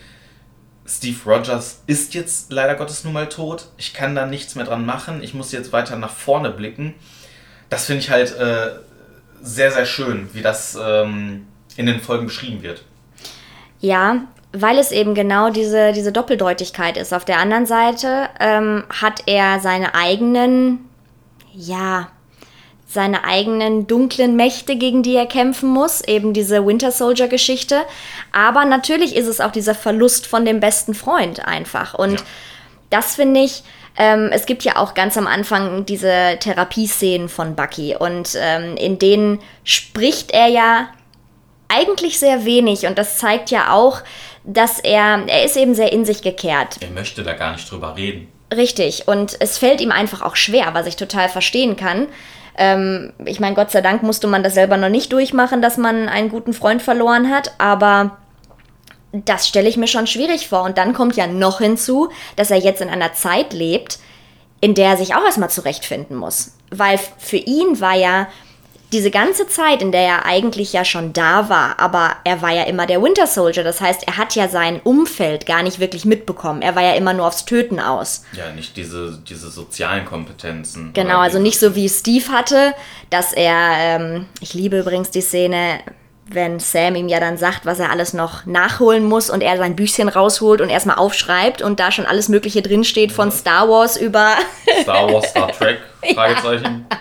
[0.87, 4.85] Steve Rogers ist jetzt leider Gottes nun mal tot, ich kann da nichts mehr dran
[4.85, 6.95] machen, ich muss jetzt weiter nach vorne blicken.
[7.69, 8.71] Das finde ich halt äh,
[9.43, 12.85] sehr, sehr schön, wie das ähm, in den Folgen beschrieben wird.
[13.81, 17.15] Ja, weil es eben genau diese, diese Doppeldeutigkeit ist.
[17.15, 20.89] Auf der anderen Seite ähm, hat er seine eigenen,
[21.55, 22.09] ja,
[22.87, 27.83] seine eigenen dunklen Mächte, gegen die er kämpfen muss, eben diese Winter Soldier Geschichte.
[28.33, 31.95] Aber natürlich ist es auch dieser Verlust von dem besten Freund einfach.
[31.95, 32.27] Und ja.
[32.91, 33.63] das finde ich,
[33.97, 38.99] ähm, es gibt ja auch ganz am Anfang diese Therapieszenen von Bucky und ähm, in
[38.99, 40.89] denen spricht er ja
[41.69, 44.01] eigentlich sehr wenig und das zeigt ja auch,
[44.45, 46.79] dass er, er ist eben sehr in sich gekehrt.
[46.81, 48.29] Er möchte da gar nicht drüber reden.
[48.55, 52.09] Richtig, und es fällt ihm einfach auch schwer, was ich total verstehen kann.
[52.57, 56.09] Ähm, ich meine, Gott sei Dank musste man das selber noch nicht durchmachen, dass man
[56.09, 58.19] einen guten Freund verloren hat, aber
[59.13, 60.63] das stelle ich mir schon schwierig vor.
[60.63, 63.99] Und dann kommt ja noch hinzu, dass er jetzt in einer Zeit lebt,
[64.61, 66.53] in der er sich auch erstmal zurechtfinden muss.
[66.71, 68.29] Weil für ihn war ja
[68.93, 72.65] diese ganze Zeit, in der er eigentlich ja schon da war, aber er war ja
[72.65, 76.61] immer der Winter Soldier, das heißt, er hat ja sein Umfeld gar nicht wirklich mitbekommen.
[76.61, 78.25] Er war ja immer nur aufs Töten aus.
[78.33, 80.93] Ja, nicht diese, diese sozialen Kompetenzen.
[80.93, 82.75] Genau, also nicht so wie Steve hatte,
[83.11, 85.81] dass er, ähm, ich liebe übrigens die Szene,
[86.33, 89.77] wenn Sam ihm ja dann sagt, was er alles noch nachholen muss und er sein
[89.77, 94.37] Büchchen rausholt und erstmal aufschreibt und da schon alles Mögliche drinsteht von Star Wars über.
[94.83, 95.79] Star Wars, Star Trek,
[96.15, 96.87] Fragezeichen.
[96.91, 96.99] Ja.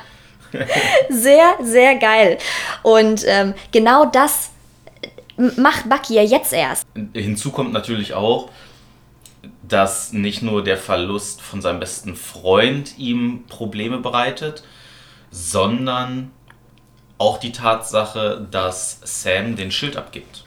[1.10, 2.38] sehr, sehr geil.
[2.82, 4.50] Und ähm, genau das
[5.38, 6.86] macht Bucky ja jetzt erst.
[7.13, 8.50] Hinzu kommt natürlich auch,
[9.62, 14.63] dass nicht nur der Verlust von seinem besten Freund ihm Probleme bereitet,
[15.32, 16.32] sondern
[17.19, 20.45] auch die Tatsache, dass Sam den Schild abgibt.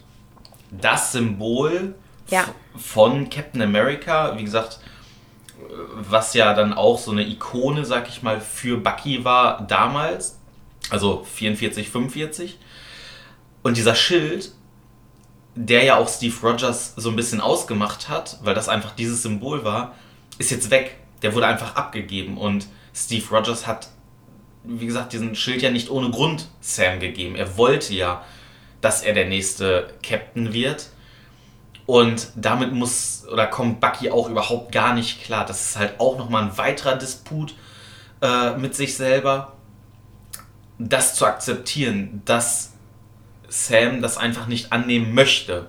[0.70, 1.94] Das Symbol
[2.28, 2.46] ja.
[2.76, 4.80] von Captain America, wie gesagt,
[5.94, 10.38] was ja dann auch so eine Ikone, sag ich mal, für Bucky war damals,
[10.90, 12.58] also 44, 45.
[13.62, 14.52] Und dieser Schild,
[15.54, 19.64] der ja auch Steve Rogers so ein bisschen ausgemacht hat, weil das einfach dieses Symbol
[19.64, 19.94] war,
[20.38, 20.98] ist jetzt weg.
[21.20, 23.88] Der wurde einfach abgegeben und Steve Rogers hat,
[24.64, 27.36] wie gesagt, diesen Schild ja nicht ohne Grund Sam gegeben.
[27.36, 28.24] Er wollte ja,
[28.80, 30.88] dass er der nächste Captain wird.
[31.86, 35.44] Und damit muss oder kommt Bucky auch überhaupt gar nicht klar.
[35.44, 37.54] Das ist halt auch nochmal ein weiterer Disput
[38.20, 39.54] äh, mit sich selber.
[40.78, 42.72] Das zu akzeptieren, dass
[43.48, 45.68] Sam das einfach nicht annehmen möchte.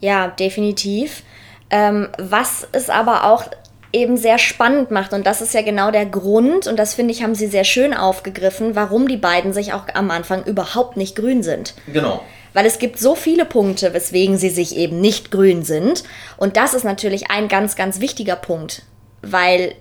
[0.00, 1.22] Ja, definitiv.
[1.70, 3.44] Ähm, was es aber auch
[3.92, 5.12] eben sehr spannend macht.
[5.12, 7.94] Und das ist ja genau der Grund, und das finde ich, haben sie sehr schön
[7.94, 11.74] aufgegriffen, warum die beiden sich auch am Anfang überhaupt nicht grün sind.
[11.92, 12.22] Genau
[12.54, 16.04] weil es gibt so viele Punkte, weswegen sie sich eben nicht grün sind.
[16.36, 18.82] Und das ist natürlich ein ganz, ganz wichtiger Punkt,
[19.22, 19.74] weil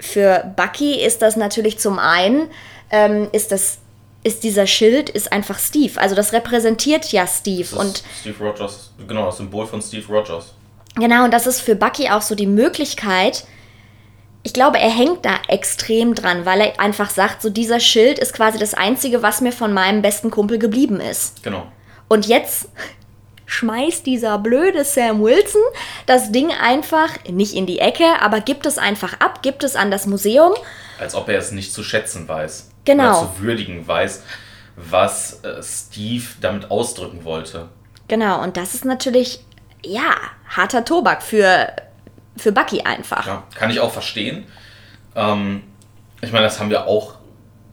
[0.00, 2.48] für Bucky ist das natürlich zum einen,
[2.90, 3.78] ähm, ist das
[4.26, 6.00] ist dieser Schild ist einfach Steve.
[6.00, 7.68] Also das repräsentiert ja Steve.
[7.70, 10.54] Das und Steve Rogers, genau, das Symbol von Steve Rogers.
[10.96, 13.44] Genau, und das ist für Bucky auch so die Möglichkeit,
[14.44, 18.34] ich glaube, er hängt da extrem dran, weil er einfach sagt, so dieser Schild ist
[18.34, 21.42] quasi das Einzige, was mir von meinem besten Kumpel geblieben ist.
[21.42, 21.66] Genau.
[22.08, 22.68] Und jetzt
[23.46, 25.62] schmeißt dieser blöde Sam Wilson
[26.06, 29.90] das Ding einfach nicht in die Ecke, aber gibt es einfach ab, gibt es an
[29.90, 30.52] das Museum.
[30.98, 32.70] Als ob er es nicht zu schätzen weiß.
[32.84, 33.22] Genau.
[33.22, 34.22] Oder zu würdigen weiß,
[34.76, 37.68] was äh, Steve damit ausdrücken wollte.
[38.08, 39.40] Genau, und das ist natürlich,
[39.86, 40.14] ja,
[40.48, 41.68] harter Tobak für,
[42.36, 43.26] für Bucky einfach.
[43.26, 44.46] Ja, kann ich auch verstehen.
[45.14, 45.62] Ähm,
[46.20, 47.16] ich meine, das haben wir auch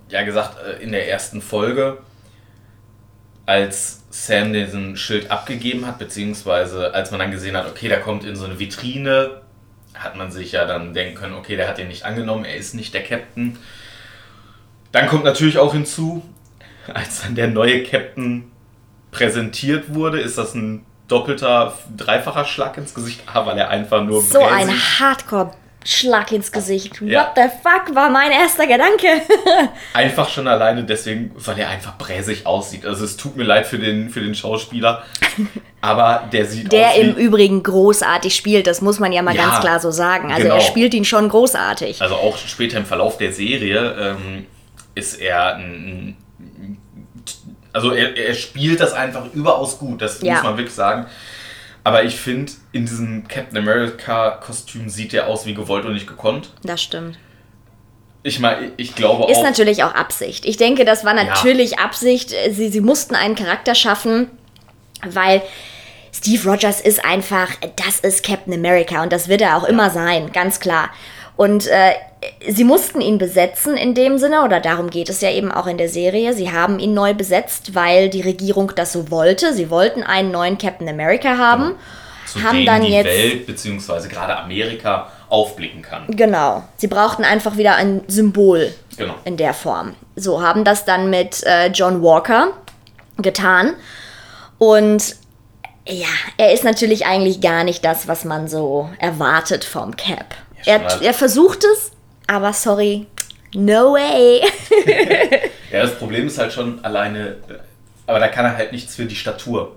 [0.10, 2.00] ja gesagt äh, in der ersten Folge,
[3.45, 8.24] als Sam diesen Schild abgegeben hat, beziehungsweise als man dann gesehen hat, okay, der kommt
[8.24, 9.41] in so eine Vitrine,
[9.93, 12.76] hat man sich ja dann denken können, okay, der hat den nicht angenommen, er ist
[12.76, 13.58] nicht der Captain.
[14.91, 16.24] Dann kommt natürlich auch hinzu,
[16.93, 18.52] als dann der neue Captain
[19.12, 24.21] präsentiert wurde, ist das ein doppelter, dreifacher Schlag ins Gesicht, ah, weil er einfach nur
[24.21, 24.69] so ein
[25.00, 25.52] Hardcore
[25.84, 27.02] Schlag ins Gesicht.
[27.02, 27.21] Ja.
[27.21, 29.08] What the fuck war mein erster Gedanke.
[29.93, 32.86] einfach schon alleine deswegen, weil er einfach bräsig aussieht.
[32.86, 35.04] Also es tut mir leid für den, für den Schauspieler,
[35.82, 36.95] aber der sieht der aus.
[36.95, 40.32] Der im Übrigen großartig spielt, das muss man ja mal ja, ganz klar so sagen.
[40.32, 40.56] Also genau.
[40.56, 42.02] er spielt ihn schon großartig.
[42.02, 44.45] Also auch später im Verlauf der Serie ähm,
[44.93, 46.15] ist er ein,
[47.74, 50.34] also er, er spielt das einfach überaus gut, das ja.
[50.34, 51.08] muss man wirklich sagen.
[51.84, 56.52] Aber ich finde, in diesem Captain America-Kostüm sieht er aus wie gewollt und nicht gekonnt.
[56.64, 57.18] Das stimmt.
[58.24, 59.30] Ich meine, ich glaube auch.
[59.30, 60.46] Ist natürlich auch Absicht.
[60.46, 61.78] Ich denke, das war natürlich ja.
[61.80, 62.36] Absicht.
[62.52, 64.30] Sie, sie mussten einen Charakter schaffen,
[65.04, 65.42] weil
[66.14, 69.70] Steve Rogers ist einfach, das ist Captain America und das wird er auch ja.
[69.70, 70.92] immer sein, ganz klar.
[71.36, 71.94] Und äh,
[72.48, 75.78] sie mussten ihn besetzen in dem Sinne, oder darum geht es ja eben auch in
[75.78, 76.34] der Serie.
[76.34, 79.54] Sie haben ihn neu besetzt, weil die Regierung das so wollte.
[79.54, 81.76] Sie wollten einen neuen Captain America haben.
[82.34, 82.46] Genau.
[82.46, 84.08] Haben dann die jetzt, Welt bzw.
[84.08, 86.06] gerade Amerika aufblicken kann.
[86.08, 86.64] Genau.
[86.78, 89.16] Sie brauchten einfach wieder ein Symbol genau.
[89.26, 89.96] in der Form.
[90.16, 92.54] So haben das dann mit äh, John Walker
[93.18, 93.74] getan.
[94.58, 95.16] Und
[95.88, 96.08] ja,
[96.38, 100.36] er ist natürlich eigentlich gar nicht das, was man so erwartet vom Cap.
[100.66, 101.92] Er, er versucht es,
[102.32, 103.08] aber sorry,
[103.54, 104.39] no way.
[105.70, 107.36] ja, das Problem ist halt schon alleine,
[108.08, 109.76] aber da kann er halt nichts für die Statur.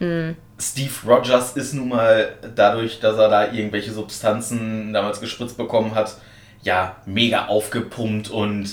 [0.00, 0.34] Mhm.
[0.58, 6.16] Steve Rogers ist nun mal dadurch, dass er da irgendwelche Substanzen damals gespritzt bekommen hat,
[6.62, 8.68] ja, mega aufgepumpt und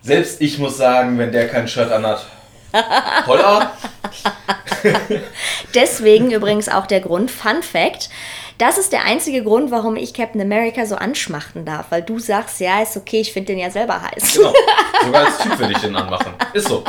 [0.00, 2.26] selbst ich muss sagen, wenn der kein Shirt anhat,
[3.26, 3.72] Holla!
[5.74, 8.08] Deswegen übrigens auch der Grund, Fun Fact,
[8.58, 12.60] das ist der einzige Grund, warum ich Captain America so anschmachten darf, weil du sagst,
[12.60, 14.34] ja, ist okay, ich finde den ja selber heiß.
[14.34, 14.52] Genau.
[15.04, 16.32] Sogar als Typ würde ich den anmachen.
[16.52, 16.84] Ist so.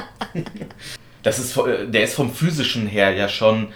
[1.24, 3.70] Das ist, der ist vom physischen her ja schon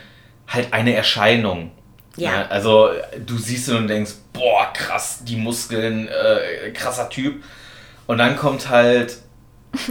[0.47, 1.71] halt eine Erscheinung.
[2.17, 2.31] Ja.
[2.31, 2.89] ja also
[3.25, 7.43] du siehst ihn und denkst, boah, krass, die Muskeln, äh, krasser Typ.
[8.05, 9.17] Und dann kommt halt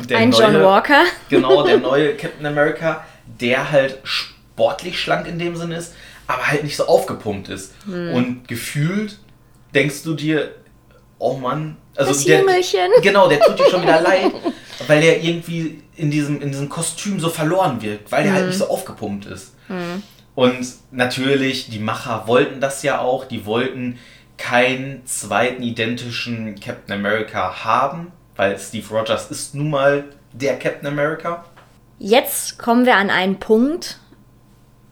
[0.09, 1.03] der Ein neue, John Walker.
[1.29, 5.95] Genau, der neue Captain America, der halt sportlich schlank in dem Sinne ist,
[6.27, 7.73] aber halt nicht so aufgepumpt ist.
[7.85, 8.13] Hm.
[8.13, 9.19] Und gefühlt
[9.75, 10.55] denkst du dir,
[11.19, 12.45] oh Mann, also das der,
[13.03, 14.33] genau, der tut dir schon wieder leid,
[14.87, 18.49] weil der irgendwie in diesem, in diesem Kostüm so verloren wirkt, weil der halt hm.
[18.49, 19.55] halt nicht so aufgepumpt ist.
[19.69, 20.03] Hm.
[20.35, 23.99] Und natürlich, die Macher wollten das ja auch, die wollten
[24.37, 31.45] keinen zweiten identischen Captain America haben, weil Steve Rogers ist nun mal der Captain America.
[31.99, 33.99] Jetzt kommen wir an einen Punkt,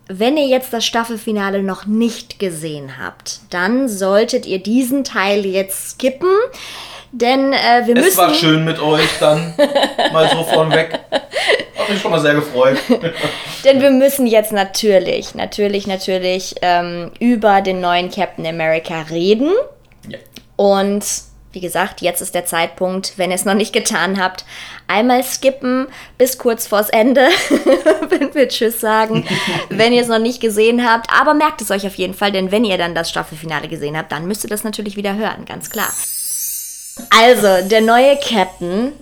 [0.09, 5.93] wenn ihr jetzt das Staffelfinale noch nicht gesehen habt, dann solltet ihr diesen Teil jetzt
[5.93, 6.29] skippen.
[7.13, 8.09] Denn äh, wir müssen.
[8.09, 9.55] Es war schön mit euch dann.
[10.13, 10.99] mal so vornweg.
[11.79, 12.79] Hat mich schon mal sehr gefreut.
[13.65, 19.53] denn wir müssen jetzt natürlich, natürlich, natürlich ähm, über den neuen Captain America reden.
[20.09, 20.19] Ja.
[20.57, 21.05] Und
[21.55, 24.45] wie gesagt, jetzt ist der Zeitpunkt, wenn ihr es noch nicht getan habt,
[24.89, 25.87] einmal skippen
[26.19, 27.29] bis kurz vors Ende,
[28.09, 29.27] wenn wir Tschüss sagen,
[29.71, 31.11] wenn ihr es noch nicht gesehen habt.
[31.13, 34.13] Aber merkt es euch auf jeden Fall, denn wenn ihr dann das Staffelfinale gesehen habt,
[34.13, 35.91] dann müsst ihr das natürlich wieder hören, ganz klar.
[37.11, 38.93] Also, der neue Captain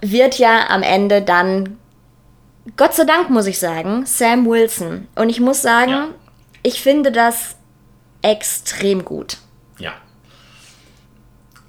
[0.00, 1.78] wird ja am Ende dann,
[2.76, 5.08] Gott sei Dank muss ich sagen, Sam Wilson.
[5.14, 6.08] Und ich muss sagen, ja.
[6.62, 7.56] ich finde das
[8.22, 9.38] extrem gut.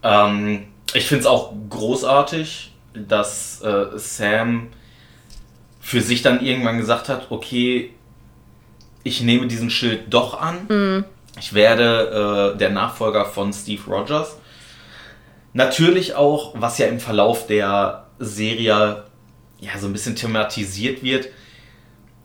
[0.04, 4.68] Ähm, ich finde es auch großartig, dass äh, Sam
[5.80, 7.94] für sich dann irgendwann gesagt hat, okay,
[9.04, 10.66] ich nehme diesen Schild doch an.
[10.70, 11.06] Mhm.
[11.40, 14.38] Ich werde äh, der Nachfolger von Steve Rogers.
[15.54, 19.04] Natürlich auch, was ja im Verlauf der Serie
[19.60, 21.30] ja so ein bisschen thematisiert wird,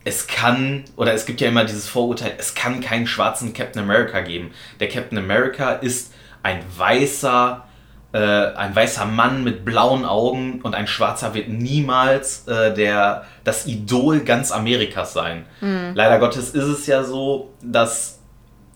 [0.05, 4.21] es kann, oder es gibt ja immer dieses Vorurteil, es kann keinen schwarzen Captain America
[4.21, 4.53] geben.
[4.81, 6.13] Der Captain America ist
[6.43, 7.68] ein weißer,
[8.13, 13.67] äh, ein weißer Mann mit blauen Augen und ein Schwarzer wird niemals äh, der, das
[13.67, 15.45] Idol ganz Amerikas sein.
[15.61, 15.93] Mhm.
[15.95, 18.21] Leider Gottes ist es ja so, dass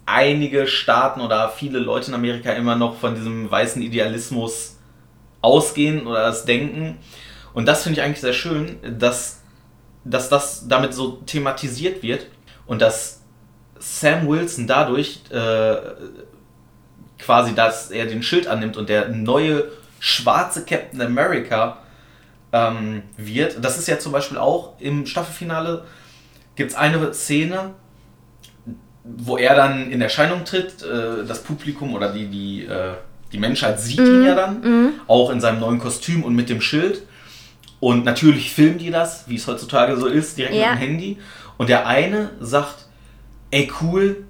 [0.05, 4.79] einige Staaten oder viele Leute in Amerika immer noch von diesem weißen Idealismus
[5.41, 6.99] ausgehen oder das denken.
[7.55, 9.43] Und das finde ich eigentlich sehr schön, dass,
[10.05, 12.27] dass das damit so thematisiert wird
[12.67, 13.23] und dass
[13.79, 15.77] Sam Wilson dadurch äh,
[17.25, 19.65] quasi, dass er den Schild annimmt und der neue
[20.01, 21.79] schwarze Captain America
[22.53, 23.65] ähm, wird.
[23.65, 25.85] Das ist ja zum Beispiel auch im Staffelfinale
[26.55, 27.75] gibt es eine Szene,
[29.05, 32.95] wo er dann in Erscheinung tritt, äh, das Publikum oder die, die, äh,
[33.33, 35.01] die Menschheit sieht mm, ihn ja dann, mm.
[35.09, 37.03] auch in seinem neuen Kostüm und mit dem Schild.
[37.81, 40.73] Und natürlich filmen die das, wie es heutzutage so ist, direkt ja.
[40.73, 41.19] mit dem Handy.
[41.57, 42.87] Und der eine sagt,
[43.51, 44.25] ey cool,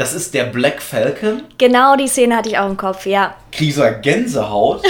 [0.00, 1.42] das ist der Black Falcon.
[1.58, 3.34] Genau die Szene hatte ich auch im Kopf, ja.
[3.52, 4.82] Krieger Gänsehaut.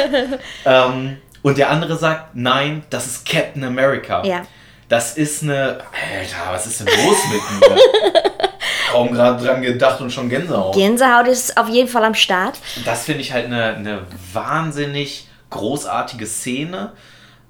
[0.64, 4.24] ähm, und der andere sagt, nein, das ist Captain America.
[4.24, 4.42] Ja.
[4.88, 5.80] Das ist eine.
[6.18, 7.82] Alter, was ist denn los mit mir?
[8.92, 10.72] Kaum gerade dran gedacht und schon Gänsehaut.
[10.72, 12.60] Gänsehaut ist auf jeden Fall am Start.
[12.84, 16.92] Das finde ich halt eine, eine wahnsinnig großartige Szene.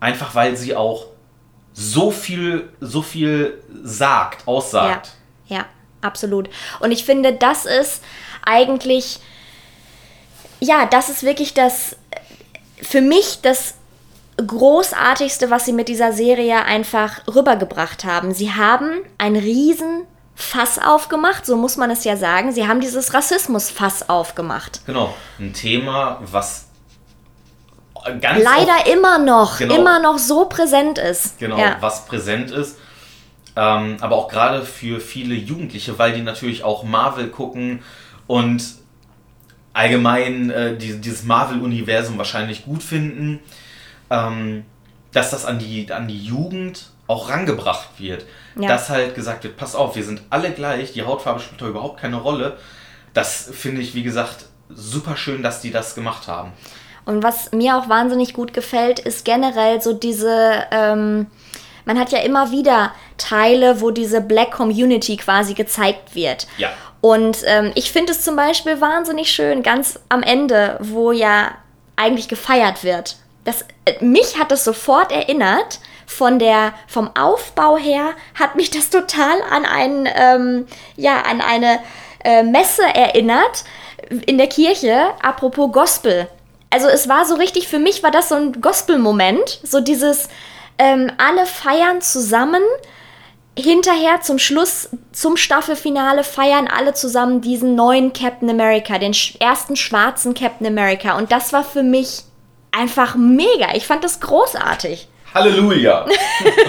[0.00, 1.04] Einfach weil sie auch
[1.74, 5.10] so viel, so viel sagt, aussagt.
[5.48, 5.64] Ja, ja
[6.00, 6.48] absolut.
[6.80, 8.02] Und ich finde, das ist
[8.44, 9.20] eigentlich,
[10.60, 11.96] ja, das ist wirklich das,
[12.80, 13.74] für mich das
[14.44, 18.32] Großartigste, was sie mit dieser Serie einfach rübergebracht haben.
[18.32, 20.04] Sie haben ein riesen
[20.36, 22.52] Fass aufgemacht, so muss man es ja sagen.
[22.52, 24.82] Sie haben dieses Rassismus-Fass aufgemacht.
[24.86, 26.66] Genau, ein Thema, was
[28.20, 31.38] ganz leider immer noch, genau, immer noch so präsent ist.
[31.40, 31.76] Genau, ja.
[31.80, 32.76] was präsent ist.
[33.58, 37.80] Ähm, aber auch gerade für viele Jugendliche, weil die natürlich auch Marvel gucken
[38.28, 38.62] und
[39.72, 43.40] allgemein äh, die, dieses Marvel-Universum wahrscheinlich gut finden,
[44.10, 44.64] ähm,
[45.12, 48.26] dass das an die, an die Jugend auch rangebracht wird.
[48.54, 48.68] Ja.
[48.68, 52.00] Dass halt gesagt wird, pass auf, wir sind alle gleich, die Hautfarbe spielt da überhaupt
[52.00, 52.58] keine Rolle.
[53.12, 56.52] Das finde ich, wie gesagt, super schön, dass die das gemacht haben.
[57.06, 61.26] Und was mir auch wahnsinnig gut gefällt, ist generell so diese, ähm,
[61.88, 66.46] man hat ja immer wieder Teile, wo diese Black Community quasi gezeigt wird.
[66.58, 66.68] Ja.
[67.00, 71.52] Und ähm, ich finde es zum Beispiel wahnsinnig schön, ganz am Ende, wo ja
[71.96, 73.16] eigentlich gefeiert wird.
[73.44, 78.90] Das, äh, mich hat es sofort erinnert, von der, vom Aufbau her hat mich das
[78.90, 81.78] total an, ein, ähm, ja, an eine
[82.22, 83.64] äh, Messe erinnert
[84.26, 86.28] in der Kirche, apropos Gospel.
[86.68, 90.28] Also es war so richtig, für mich war das so ein Gospel-Moment, so dieses,
[90.78, 92.62] ähm, alle feiern zusammen,
[93.58, 100.34] hinterher zum Schluss, zum Staffelfinale feiern alle zusammen diesen neuen Captain America, den ersten schwarzen
[100.34, 101.16] Captain America.
[101.18, 102.22] Und das war für mich
[102.70, 103.74] einfach mega.
[103.74, 105.08] Ich fand das großartig.
[105.34, 106.06] Halleluja!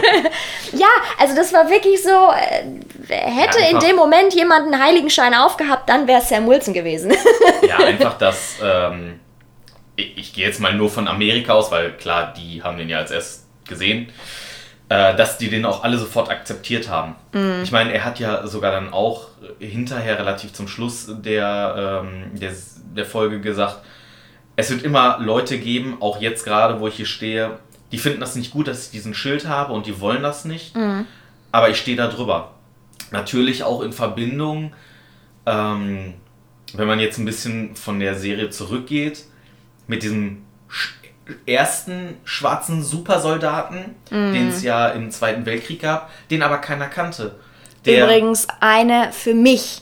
[0.73, 5.33] ja, also das war wirklich so, äh, hätte ja, in dem Moment jemand einen Heiligenschein
[5.33, 7.13] aufgehabt, dann wäre es Sam Wilson gewesen.
[7.67, 9.19] ja, einfach das, ähm,
[9.95, 12.97] ich, ich gehe jetzt mal nur von Amerika aus, weil klar, die haben den ja
[12.97, 14.09] als erst gesehen,
[14.89, 17.15] äh, dass die den auch alle sofort akzeptiert haben.
[17.31, 17.63] Mm.
[17.63, 19.27] Ich meine, er hat ja sogar dann auch
[19.59, 22.51] hinterher relativ zum Schluss der, ähm, der,
[22.95, 23.77] der Folge gesagt,
[24.55, 27.59] es wird immer Leute geben, auch jetzt gerade, wo ich hier stehe,
[27.91, 30.75] die finden das nicht gut, dass ich diesen Schild habe und die wollen das nicht.
[30.75, 31.05] Mhm.
[31.51, 32.55] Aber ich stehe da drüber.
[33.11, 34.73] Natürlich auch in Verbindung,
[35.45, 36.13] ähm,
[36.73, 39.25] wenn man jetzt ein bisschen von der Serie zurückgeht,
[39.87, 40.43] mit diesem
[41.45, 44.33] ersten schwarzen Supersoldaten, mhm.
[44.33, 47.35] den es ja im Zweiten Weltkrieg gab, den aber keiner kannte.
[47.85, 49.81] Der Übrigens eine für mich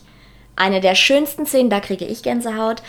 [0.56, 2.82] eine der schönsten Szenen, da kriege ich Gänsehaut,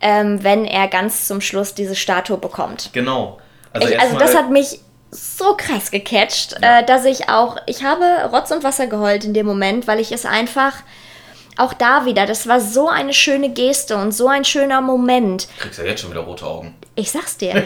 [0.00, 2.90] ähm, wenn er ganz zum Schluss diese Statue bekommt.
[2.92, 3.38] Genau.
[3.72, 6.80] Also, ich, also das hat mich so krass gecatcht, ja.
[6.80, 10.10] äh, dass ich auch, ich habe Rotz und Wasser geheult in dem Moment, weil ich
[10.10, 10.74] es einfach,
[11.56, 15.48] auch da wieder, das war so eine schöne Geste und so ein schöner Moment.
[15.58, 16.74] Du kriegst ja jetzt schon wieder rote Augen.
[16.94, 17.64] Ich sag's dir.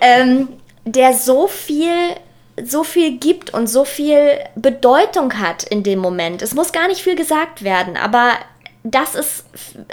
[0.00, 0.48] ähm,
[0.84, 2.16] der so viel
[2.64, 6.40] so viel gibt und so viel Bedeutung hat in dem Moment.
[6.40, 8.32] Es muss gar nicht viel gesagt werden, aber
[8.82, 9.44] das ist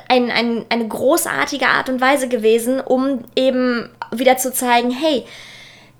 [0.08, 5.26] ein, ein, eine großartige Art und Weise gewesen, um eben wieder zu zeigen, hey,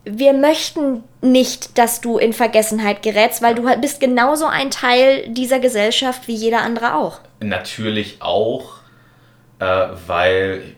[0.06, 5.60] wir möchten nicht, dass du in Vergessenheit gerätst, weil du bist genauso ein Teil dieser
[5.60, 7.20] Gesellschaft wie jeder andere auch.
[7.40, 8.80] Natürlich auch,
[9.60, 10.76] äh, weil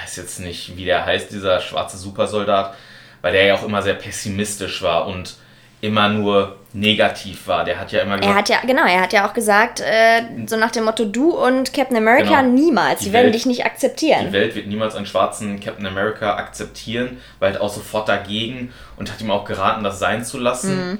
[0.00, 2.74] weiß jetzt nicht, wie der heißt, dieser schwarze Supersoldat,
[3.22, 5.36] weil der ja auch immer sehr pessimistisch war und
[5.80, 7.64] immer nur negativ war.
[7.64, 10.22] Der hat ja immer gesagt, Er hat ja, genau, er hat ja auch gesagt, äh,
[10.46, 12.54] so nach dem Motto, du und Captain America genau.
[12.54, 14.26] niemals, die, die werden dich nicht akzeptieren.
[14.26, 19.12] Die Welt wird niemals einen schwarzen Captain America akzeptieren, weil halt auch sofort dagegen und
[19.12, 20.90] hat ihm auch geraten, das sein zu lassen.
[20.90, 20.98] Mhm.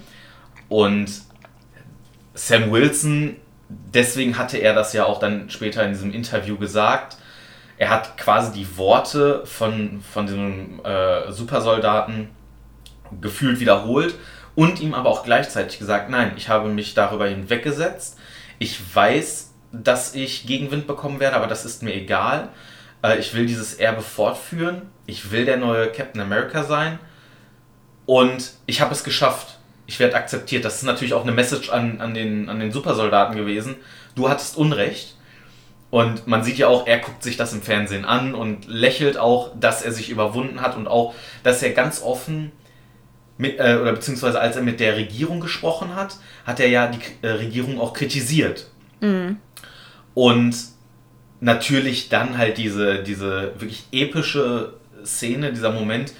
[0.68, 1.10] Und
[2.34, 3.36] Sam Wilson,
[3.68, 7.16] deswegen hatte er das ja auch dann später in diesem Interview gesagt,
[7.78, 12.30] er hat quasi die Worte von, von diesem äh, Supersoldaten
[13.20, 14.14] gefühlt wiederholt
[14.54, 18.18] und ihm aber auch gleichzeitig gesagt, nein, ich habe mich darüber hinweggesetzt.
[18.58, 22.48] Ich weiß, dass ich Gegenwind bekommen werde, aber das ist mir egal.
[23.02, 24.82] Äh, ich will dieses Erbe fortführen.
[25.06, 26.98] Ich will der neue Captain America sein.
[28.06, 29.58] Und ich habe es geschafft.
[29.86, 30.64] Ich werde akzeptiert.
[30.64, 33.76] Das ist natürlich auch eine Message an, an, den, an den Supersoldaten gewesen.
[34.14, 35.15] Du hattest Unrecht.
[35.90, 39.52] Und man sieht ja auch, er guckt sich das im Fernsehen an und lächelt auch,
[39.58, 42.52] dass er sich überwunden hat und auch, dass er ganz offen
[43.38, 46.98] mit, äh, oder beziehungsweise als er mit der Regierung gesprochen hat, hat er ja die
[47.22, 48.70] äh, Regierung auch kritisiert.
[49.00, 49.36] Mhm.
[50.14, 50.56] Und
[51.40, 54.74] natürlich dann halt diese, diese wirklich epische
[55.04, 56.12] Szene, dieser Moment,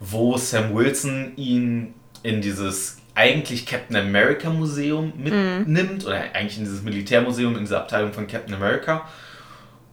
[0.00, 6.06] wo Sam Wilson ihn in dieses eigentlich Captain America Museum mitnimmt, mhm.
[6.06, 9.08] oder eigentlich in dieses Militärmuseum, in dieser Abteilung von Captain America.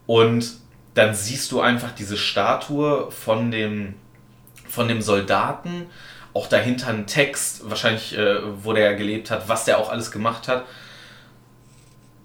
[0.06, 0.54] Und
[0.94, 3.96] dann siehst du einfach diese Statue von dem,
[4.68, 5.86] von dem Soldaten,
[6.34, 10.48] auch dahinter ein Text, wahrscheinlich, äh, wo der gelebt hat, was der auch alles gemacht
[10.48, 10.66] hat.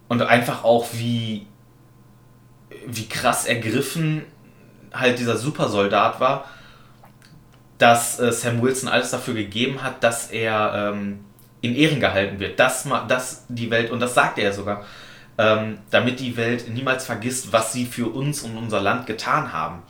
[0.08, 1.46] Und einfach auch, wie,
[2.86, 4.24] wie krass ergriffen
[4.92, 6.44] halt dieser Supersoldat war,
[7.78, 11.20] dass äh, Sam Wilson alles dafür gegeben hat, dass er ähm,
[11.60, 12.58] in Ehren gehalten wird.
[12.58, 14.84] Dass, dass die Welt, und das sagt er sogar,
[15.38, 19.82] ähm, damit die Welt niemals vergisst, was sie für uns und unser Land getan haben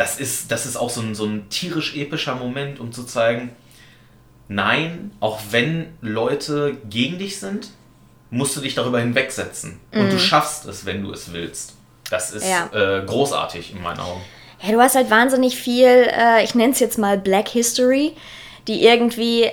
[0.00, 3.50] das ist, das ist auch so ein, so ein tierisch epischer Moment, um zu zeigen,
[4.48, 7.68] nein, auch wenn Leute gegen dich sind,
[8.30, 9.78] musst du dich darüber hinwegsetzen.
[9.92, 10.00] Mhm.
[10.00, 10.20] Und du mhm.
[10.20, 11.74] schaffst es, wenn du es willst.
[12.08, 12.70] Das ist ja.
[12.72, 14.22] äh, großartig in meinen Augen.
[14.62, 18.14] Ja, du hast halt wahnsinnig viel, äh, ich nenne es jetzt mal Black History,
[18.68, 19.50] die irgendwie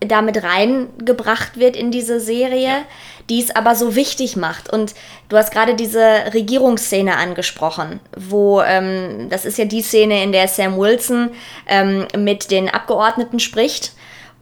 [0.00, 2.68] damit reingebracht wird in diese Serie.
[2.68, 2.84] Ja
[3.28, 4.70] die es aber so wichtig macht.
[4.70, 4.94] Und
[5.28, 6.02] du hast gerade diese
[6.32, 11.30] Regierungsszene angesprochen, wo ähm, das ist ja die Szene, in der Sam Wilson
[11.66, 13.92] ähm, mit den Abgeordneten spricht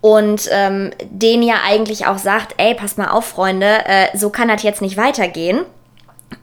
[0.00, 4.48] und ähm, denen ja eigentlich auch sagt, ey, passt mal auf, Freunde, äh, so kann
[4.48, 5.60] das jetzt nicht weitergehen.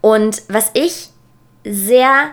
[0.01, 1.09] Und was ich
[1.65, 2.29] sehr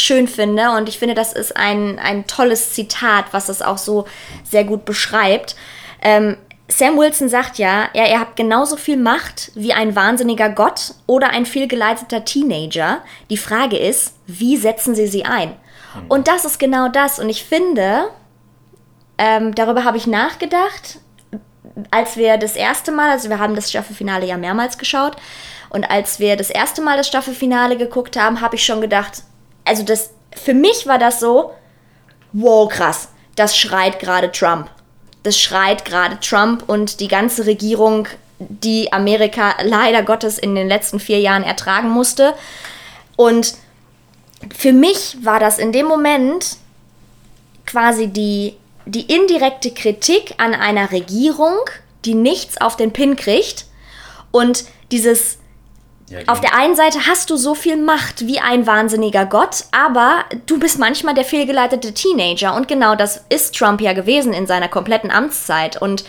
[0.00, 4.06] schön finde, und ich finde, das ist ein, ein tolles Zitat, was es auch so
[4.44, 5.56] sehr gut beschreibt,
[6.02, 6.36] ähm,
[6.70, 11.30] Sam Wilson sagt ja, er, er hat genauso viel Macht wie ein wahnsinniger Gott oder
[11.30, 13.02] ein fehlgeleiteter Teenager.
[13.28, 15.48] Die Frage ist, wie setzen sie sie ein?
[15.94, 16.04] Hm.
[16.08, 17.18] Und das ist genau das.
[17.18, 18.10] Und ich finde,
[19.18, 21.00] ähm, darüber habe ich nachgedacht,
[21.90, 25.16] als wir das erste Mal, also wir haben das Staffelfinale ja mehrmals geschaut,
[25.70, 29.22] und als wir das erste Mal das Staffelfinale geguckt haben, habe ich schon gedacht,
[29.64, 31.52] also das, für mich war das so,
[32.32, 34.68] wow, krass, das schreit gerade Trump
[35.22, 38.08] das schreit gerade Trump und die ganze Regierung,
[38.38, 42.34] die Amerika leider Gottes in den letzten vier Jahren ertragen musste.
[43.16, 43.54] Und
[44.56, 46.56] für mich war das in dem Moment
[47.66, 48.56] quasi die,
[48.86, 51.58] die indirekte Kritik an einer Regierung,
[52.06, 53.66] die nichts auf den Pin kriegt
[54.30, 55.38] und dieses
[56.10, 60.24] ja, Auf der einen Seite hast du so viel Macht wie ein wahnsinniger Gott, aber
[60.46, 62.56] du bist manchmal der fehlgeleitete Teenager.
[62.56, 65.80] Und genau das ist Trump ja gewesen in seiner kompletten Amtszeit.
[65.80, 66.04] Und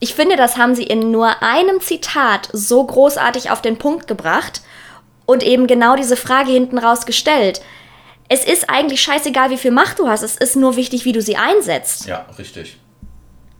[0.00, 4.62] ich finde, das haben sie in nur einem Zitat so großartig auf den Punkt gebracht
[5.26, 7.60] und eben genau diese Frage hinten raus gestellt.
[8.28, 10.22] Es ist eigentlich scheißegal, wie viel Macht du hast.
[10.22, 12.06] Es ist nur wichtig, wie du sie einsetzt.
[12.06, 12.78] Ja, richtig.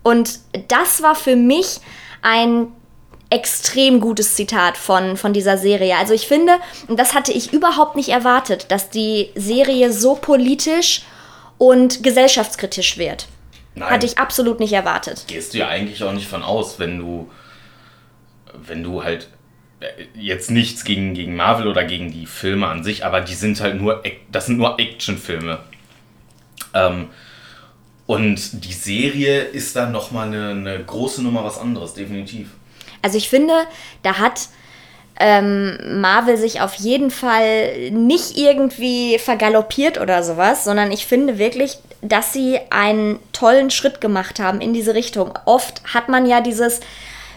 [0.03, 1.81] Und das war für mich
[2.23, 2.73] ein
[3.31, 5.97] extrem gutes Zitat von, von dieser Serie.
[5.97, 6.55] Also ich finde,
[6.89, 11.03] und das hatte ich überhaupt nicht erwartet, dass die Serie so politisch
[11.57, 13.29] und gesellschaftskritisch wird.
[13.77, 13.91] Nein.
[13.91, 15.25] Hatte ich absolut nicht erwartet.
[15.29, 17.31] Gehst du ja eigentlich auch nicht von aus, wenn du,
[18.53, 19.29] wenn du halt
[19.79, 23.61] äh, jetzt nichts gegen, gegen Marvel oder gegen die Filme an sich, aber die sind
[23.61, 24.03] halt nur,
[24.33, 25.61] das sind nur Actionfilme.
[26.75, 27.11] Ähm,
[28.07, 32.49] und die Serie ist dann nochmal eine, eine große Nummer was anderes, definitiv.
[33.03, 33.55] Also ich finde,
[34.03, 34.49] da hat
[35.19, 41.79] ähm, Marvel sich auf jeden Fall nicht irgendwie vergaloppiert oder sowas, sondern ich finde wirklich,
[42.01, 45.39] dass sie einen tollen Schritt gemacht haben in diese Richtung.
[45.45, 46.81] Oft hat man ja dieses,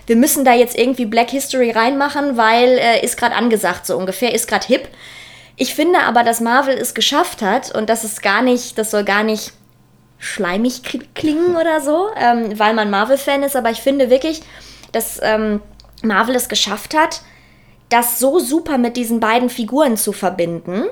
[0.07, 4.33] wir müssen da jetzt irgendwie Black History reinmachen, weil äh, ist gerade angesagt, so ungefähr,
[4.33, 4.87] ist gerade hip.
[5.57, 9.03] Ich finde aber, dass Marvel es geschafft hat und das ist gar nicht, das soll
[9.03, 9.51] gar nicht
[10.19, 10.81] schleimig
[11.15, 14.41] klingen oder so, ähm, weil man Marvel-Fan ist, aber ich finde wirklich,
[14.93, 15.61] dass ähm,
[16.01, 17.21] Marvel es geschafft hat,
[17.89, 20.85] das so super mit diesen beiden Figuren zu verbinden.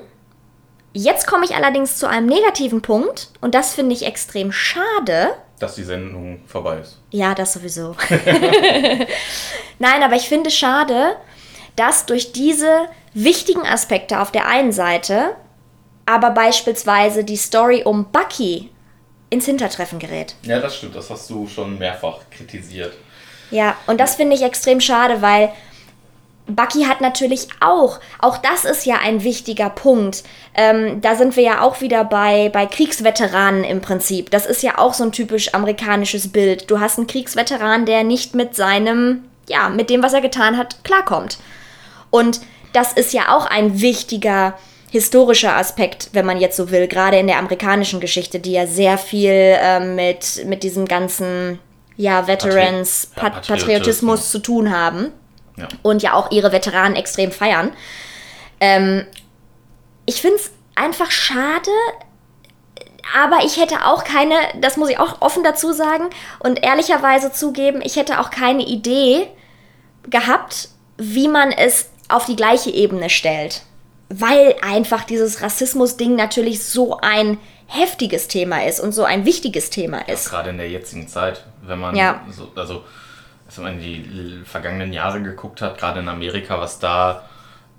[0.93, 5.29] Jetzt komme ich allerdings zu einem negativen Punkt und das finde ich extrem schade.
[5.57, 6.99] Dass die Sendung vorbei ist.
[7.11, 7.95] Ja, das sowieso.
[9.79, 11.15] Nein, aber ich finde schade,
[11.75, 15.35] dass durch diese wichtigen Aspekte auf der einen Seite,
[16.05, 18.69] aber beispielsweise die Story um Bucky
[19.29, 20.35] ins Hintertreffen gerät.
[20.43, 20.95] Ja, das stimmt.
[20.95, 22.93] Das hast du schon mehrfach kritisiert.
[23.51, 25.51] Ja, und das finde ich extrem schade, weil
[26.47, 30.23] Bucky hat natürlich auch, auch das ist ja ein wichtiger Punkt.
[30.55, 34.31] Ähm, da sind wir ja auch wieder bei, bei Kriegsveteranen im Prinzip.
[34.31, 36.69] Das ist ja auch so ein typisch amerikanisches Bild.
[36.69, 40.83] Du hast einen Kriegsveteran, der nicht mit seinem, ja, mit dem, was er getan hat,
[40.83, 41.37] klarkommt.
[42.09, 42.41] Und
[42.73, 44.57] das ist ja auch ein wichtiger
[44.91, 48.97] historischer Aspekt, wenn man jetzt so will, gerade in der amerikanischen Geschichte, die ja sehr
[48.97, 51.59] viel äh, mit, mit diesem ganzen
[52.01, 53.59] ja, Veterans, Patri ja, Patriotismus.
[53.59, 55.11] Patriotismus zu tun haben.
[55.55, 55.67] Ja.
[55.83, 57.71] Und ja auch ihre Veteranen extrem feiern.
[58.59, 59.05] Ähm,
[60.05, 61.69] ich finde es einfach schade,
[63.15, 67.81] aber ich hätte auch keine, das muss ich auch offen dazu sagen und ehrlicherweise zugeben,
[67.83, 69.27] ich hätte auch keine Idee
[70.09, 73.63] gehabt, wie man es auf die gleiche Ebene stellt
[74.19, 77.37] weil einfach dieses Rassismus-Ding natürlich so ein
[77.67, 80.25] heftiges Thema ist und so ein wichtiges Thema ist.
[80.25, 82.21] Ja, gerade in der jetzigen Zeit, wenn man ja.
[82.29, 82.83] so, also
[83.55, 87.23] wenn man in die vergangenen Jahre geguckt hat, gerade in Amerika, was da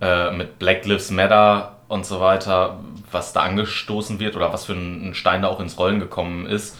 [0.01, 2.81] äh, mit Black Lives Matter und so weiter,
[3.11, 6.77] was da angestoßen wird oder was für ein Stein da auch ins Rollen gekommen ist,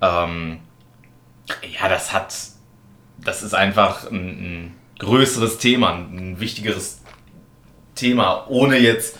[0.00, 0.60] ähm,
[1.62, 2.34] ja, das hat,
[3.18, 6.97] das ist einfach ein, ein größeres Thema, ein wichtigeres
[7.98, 9.16] Thema, ohne jetzt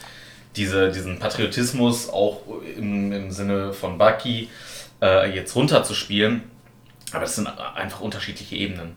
[0.57, 2.41] diese, diesen Patriotismus auch
[2.77, 4.49] im, im Sinne von Bucky
[5.03, 6.51] äh, jetzt runterzuspielen.
[7.13, 8.97] Aber das sind einfach unterschiedliche Ebenen.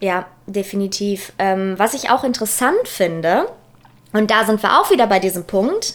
[0.00, 1.32] Ja, definitiv.
[1.38, 3.48] Ähm, was ich auch interessant finde,
[4.12, 5.94] und da sind wir auch wieder bei diesem Punkt,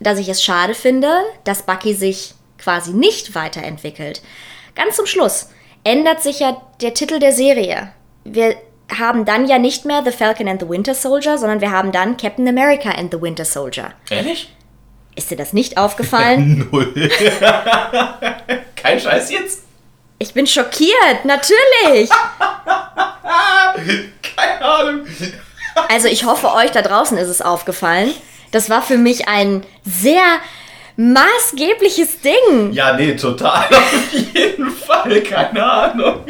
[0.00, 1.10] dass ich es schade finde,
[1.44, 4.22] dass Bucky sich quasi nicht weiterentwickelt.
[4.74, 5.50] Ganz zum Schluss
[5.84, 7.92] ändert sich ja der Titel der Serie.
[8.24, 8.56] Wir
[8.96, 12.16] haben dann ja nicht mehr The Falcon and the Winter Soldier, sondern wir haben dann
[12.16, 13.92] Captain America and the Winter Soldier.
[14.10, 14.52] Ehrlich?
[15.14, 16.68] Ist dir das nicht aufgefallen?
[16.72, 16.94] Null.
[18.76, 19.64] Kein Scheiß jetzt?
[20.18, 22.10] Ich bin schockiert, natürlich.
[24.36, 25.06] Keine Ahnung.
[25.88, 28.12] Also ich hoffe, euch da draußen ist es aufgefallen.
[28.50, 30.24] Das war für mich ein sehr
[30.98, 32.72] maßgebliches Ding.
[32.72, 33.66] Ja, nee, total.
[33.70, 36.24] Auf jeden Fall, keine Ahnung.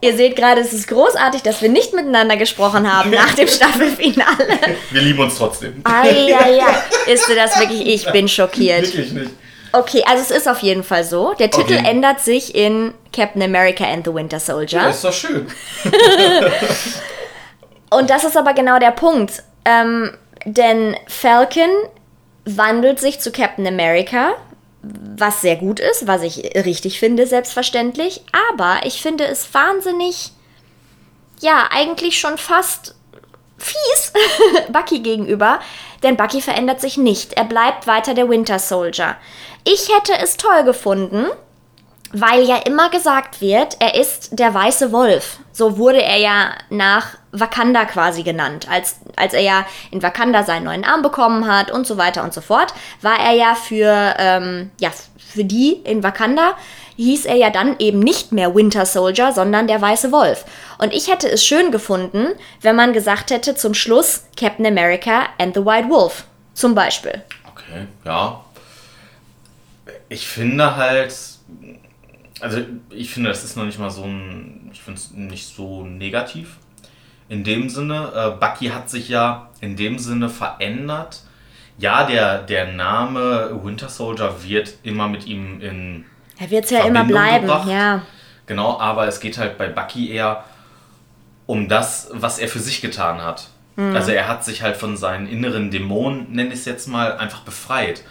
[0.00, 4.58] Ihr seht gerade, es ist großartig, dass wir nicht miteinander gesprochen haben nach dem Staffelfinale.
[4.90, 5.82] Wir lieben uns trotzdem.
[5.84, 6.82] Ah, ja, ja.
[7.06, 7.86] Ist das wirklich?
[7.86, 8.86] Ich bin schockiert.
[8.86, 9.30] Wirklich nicht.
[9.72, 11.34] Okay, also es ist auf jeden Fall so.
[11.34, 11.88] Der Titel okay.
[11.88, 14.80] ändert sich in Captain America and the Winter Soldier.
[14.80, 15.46] Ja, ist doch schön.
[17.90, 19.42] Und das ist aber genau der Punkt.
[19.66, 21.68] Ähm, denn Falcon
[22.44, 24.32] wandelt sich zu Captain America,
[24.82, 28.22] was sehr gut ist, was ich richtig finde, selbstverständlich.
[28.50, 30.32] Aber ich finde es wahnsinnig,
[31.40, 32.94] ja, eigentlich schon fast
[33.58, 34.12] fies
[34.72, 35.60] Bucky gegenüber,
[36.02, 37.34] denn Bucky verändert sich nicht.
[37.34, 39.16] Er bleibt weiter der Winter Soldier.
[39.64, 41.26] Ich hätte es toll gefunden,
[42.12, 45.38] weil ja immer gesagt wird, er ist der weiße Wolf.
[45.52, 48.66] So wurde er ja nach Wakanda quasi genannt.
[48.68, 52.34] Als, als er ja in Wakanda seinen neuen Arm bekommen hat und so weiter und
[52.34, 56.56] so fort, war er ja für, ähm, ja, für die in Wakanda,
[56.96, 60.44] hieß er ja dann eben nicht mehr Winter Soldier, sondern der weiße Wolf.
[60.78, 62.28] Und ich hätte es schön gefunden,
[62.60, 66.24] wenn man gesagt hätte zum Schluss Captain America and the White Wolf.
[66.54, 67.22] Zum Beispiel.
[67.52, 68.44] Okay, ja.
[70.08, 71.14] Ich finde halt,
[72.40, 72.60] also
[72.90, 76.56] ich finde, das ist noch nicht mal so ein, ich finde es nicht so negativ.
[77.28, 81.22] In dem Sinne, äh, Bucky hat sich ja in dem Sinne verändert.
[81.78, 86.04] Ja, der, der Name Winter Soldier wird immer mit ihm in.
[86.38, 87.68] Er wird es ja immer bleiben, gebracht.
[87.68, 88.02] ja.
[88.46, 90.44] Genau, aber es geht halt bei Bucky eher
[91.46, 93.48] um das, was er für sich getan hat.
[93.76, 93.94] Mhm.
[93.94, 97.40] Also er hat sich halt von seinen inneren Dämonen, nenne ich es jetzt mal, einfach
[97.40, 98.02] befreit.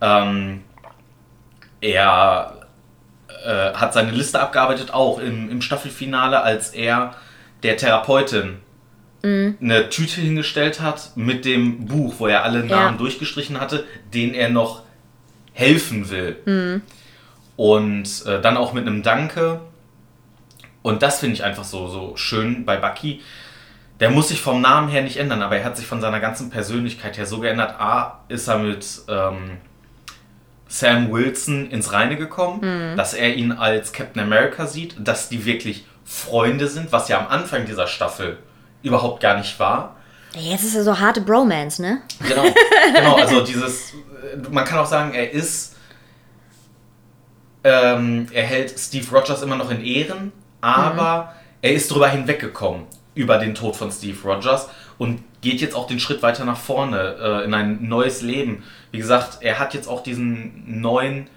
[0.00, 0.62] Ähm,
[1.80, 2.65] er
[3.46, 7.14] äh, hat seine Liste abgearbeitet, auch im, im Staffelfinale, als er
[7.62, 8.56] der Therapeutin
[9.22, 9.56] mhm.
[9.60, 12.98] eine Tüte hingestellt hat mit dem Buch, wo er alle Namen ja.
[12.98, 14.82] durchgestrichen hatte, denen er noch
[15.52, 16.36] helfen will.
[16.44, 16.82] Mhm.
[17.56, 19.60] Und äh, dann auch mit einem Danke.
[20.82, 23.22] Und das finde ich einfach so, so schön bei Bucky,
[24.00, 26.50] der muss sich vom Namen her nicht ändern, aber er hat sich von seiner ganzen
[26.50, 27.80] Persönlichkeit her so geändert.
[27.80, 29.52] A, ist er mit ähm,
[30.68, 32.60] Sam Wilson ins Reine gekommen,
[32.92, 32.96] Mhm.
[32.96, 37.28] dass er ihn als Captain America sieht, dass die wirklich Freunde sind, was ja am
[37.28, 38.38] Anfang dieser Staffel
[38.82, 39.96] überhaupt gar nicht war.
[40.34, 42.02] Jetzt ist er so harte Bromance, ne?
[42.28, 42.44] Genau,
[42.94, 43.94] genau, also dieses,
[44.50, 45.76] man kann auch sagen, er ist,
[47.64, 52.82] ähm, er hält Steve Rogers immer noch in Ehren, aber er ist drüber hinweggekommen,
[53.14, 57.16] über den Tod von Steve Rogers und geht jetzt auch den Schritt weiter nach vorne,
[57.20, 58.62] äh, in ein neues Leben.
[58.90, 61.28] Wie gesagt, er hat jetzt auch diesen neuen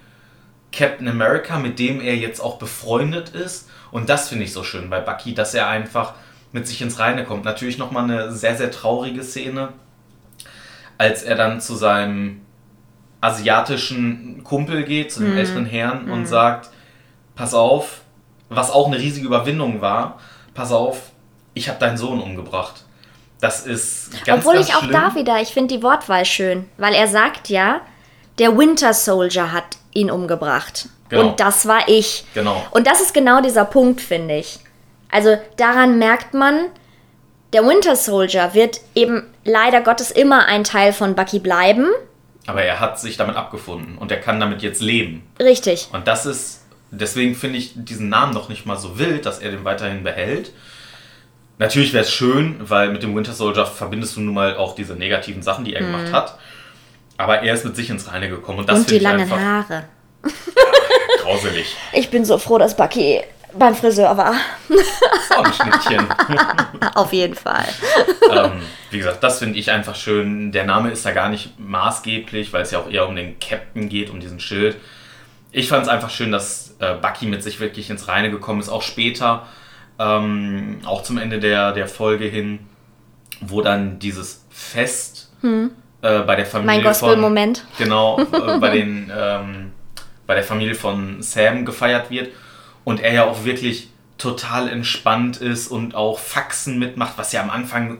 [0.72, 4.90] Captain America, mit dem er jetzt auch befreundet ist und das finde ich so schön
[4.90, 6.14] bei Bucky, dass er einfach
[6.52, 7.44] mit sich ins Reine kommt.
[7.44, 9.70] Natürlich nochmal eine sehr, sehr traurige Szene,
[10.98, 12.40] als er dann zu seinem
[13.20, 16.70] asiatischen Kumpel geht, zu dem älteren Herrn und sagt,
[17.34, 18.00] pass auf,
[18.48, 20.18] was auch eine riesige Überwindung war,
[20.54, 21.12] pass auf,
[21.54, 22.84] ich habe deinen Sohn umgebracht.
[23.40, 24.92] Das ist ganz, Obwohl ganz ich auch schlimm.
[24.92, 27.80] da wieder, ich finde die Wortwahl schön, weil er sagt ja,
[28.38, 30.88] der Winter Soldier hat ihn umgebracht.
[31.08, 31.28] Genau.
[31.30, 32.24] Und das war ich.
[32.34, 32.64] Genau.
[32.70, 34.60] Und das ist genau dieser Punkt, finde ich.
[35.10, 36.66] Also daran merkt man,
[37.52, 41.88] der Winter Soldier wird eben leider Gottes immer ein Teil von Bucky bleiben.
[42.46, 45.26] Aber er hat sich damit abgefunden und er kann damit jetzt leben.
[45.40, 45.88] Richtig.
[45.92, 49.50] Und das ist, deswegen finde ich diesen Namen noch nicht mal so wild, dass er
[49.50, 50.52] den weiterhin behält.
[51.60, 54.94] Natürlich wäre es schön, weil mit dem Winter Soldier verbindest du nun mal auch diese
[54.94, 56.38] negativen Sachen, die er gemacht hat.
[57.18, 58.80] Aber er ist mit sich ins Reine gekommen und das Mhm.
[58.80, 59.84] Und die langen einfach Haare.
[61.22, 61.76] grauselig.
[61.92, 63.20] Ich bin so froh, dass Bucky
[63.52, 64.34] beim Friseur war.
[64.70, 66.06] Oh, ein Schnittchen.
[66.94, 67.66] Auf jeden Fall.
[68.32, 68.52] ähm,
[68.90, 70.52] wie gesagt, das finde ich einfach schön.
[70.52, 73.90] Der Name ist da gar nicht maßgeblich, weil es ja auch eher um den Captain
[73.90, 74.76] geht, um diesen Schild.
[75.52, 78.70] Ich fand es einfach schön, dass äh, Bucky mit sich wirklich ins Reine gekommen ist,
[78.70, 79.46] auch später,
[80.00, 82.60] ähm, auch zum Ende der, der Folge hin,
[83.40, 87.58] wo dann dieses Fest äh, bei der Familie Mein Gospel-Moment.
[87.58, 89.72] von genau äh, bei den ähm,
[90.26, 92.28] bei der Familie von Sam gefeiert wird
[92.84, 97.50] und er ja auch wirklich total entspannt ist und auch Faxen mitmacht, was ja am
[97.50, 97.98] Anfang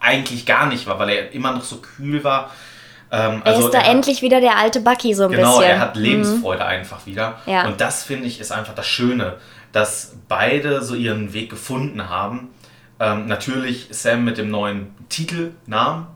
[0.00, 2.50] eigentlich gar nicht war, weil er immer noch so kühl war.
[3.10, 5.70] Ähm, Er ist da hat- endlich wieder der alte Bucky so ein Genau, bisschen.
[5.70, 7.38] er hat Lebensfreude einfach wieder.
[7.46, 7.66] Ja.
[7.66, 9.36] Und das finde ich ist einfach das Schöne,
[9.72, 12.50] dass beide so ihren Weg gefunden haben.
[13.00, 16.06] Ähm, natürlich Sam mit dem neuen Titel, Namen,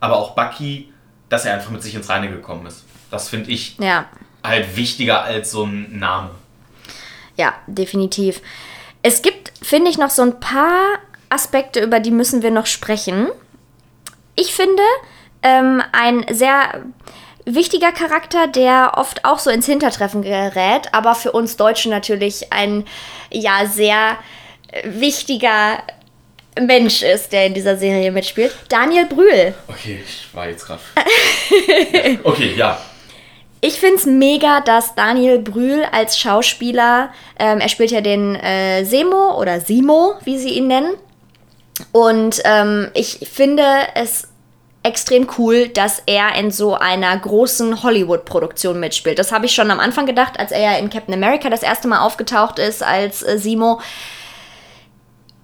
[0.00, 0.92] aber auch Bucky,
[1.28, 2.84] dass er einfach mit sich ins Reine gekommen ist.
[3.10, 4.06] Das finde ich Ja,
[4.42, 6.30] halt wichtiger als so ein Name.
[7.36, 8.40] ja, definitiv.
[9.02, 10.98] Es gibt, finde ich, noch so ein paar
[11.28, 13.28] Aspekte, über die müssen wir noch sprechen.
[14.36, 14.82] Ich finde,
[15.42, 16.82] ähm, ein sehr
[17.44, 22.84] wichtiger Charakter, der oft auch so ins Hintertreffen gerät, aber für uns Deutsche natürlich ein,
[23.30, 24.16] ja, sehr
[24.72, 25.78] äh, wichtiger
[26.60, 28.54] Mensch ist, der in dieser Serie mitspielt.
[28.68, 29.54] Daniel Brühl.
[29.68, 30.80] Okay, ich war jetzt gerade.
[32.24, 32.80] okay, ja.
[33.60, 38.84] Ich finde es mega, dass Daniel Brühl als Schauspieler, ähm, er spielt ja den äh,
[38.84, 40.94] Semo oder Simo, wie sie ihn nennen.
[41.90, 43.64] Und ähm, ich finde
[43.94, 44.28] es
[44.84, 49.18] extrem cool, dass er in so einer großen Hollywood-Produktion mitspielt.
[49.18, 51.88] Das habe ich schon am Anfang gedacht, als er ja in Captain America das erste
[51.88, 53.80] Mal aufgetaucht ist als äh, Simo.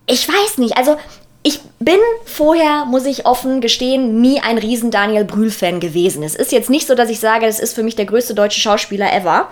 [0.06, 0.96] Ich weiß nicht, also
[1.42, 6.22] ich bin vorher, muss ich offen gestehen, nie ein riesen Daniel Brühl-Fan gewesen.
[6.22, 8.60] Es ist jetzt nicht so, dass ich sage, das ist für mich der größte deutsche
[8.60, 9.48] Schauspieler ever.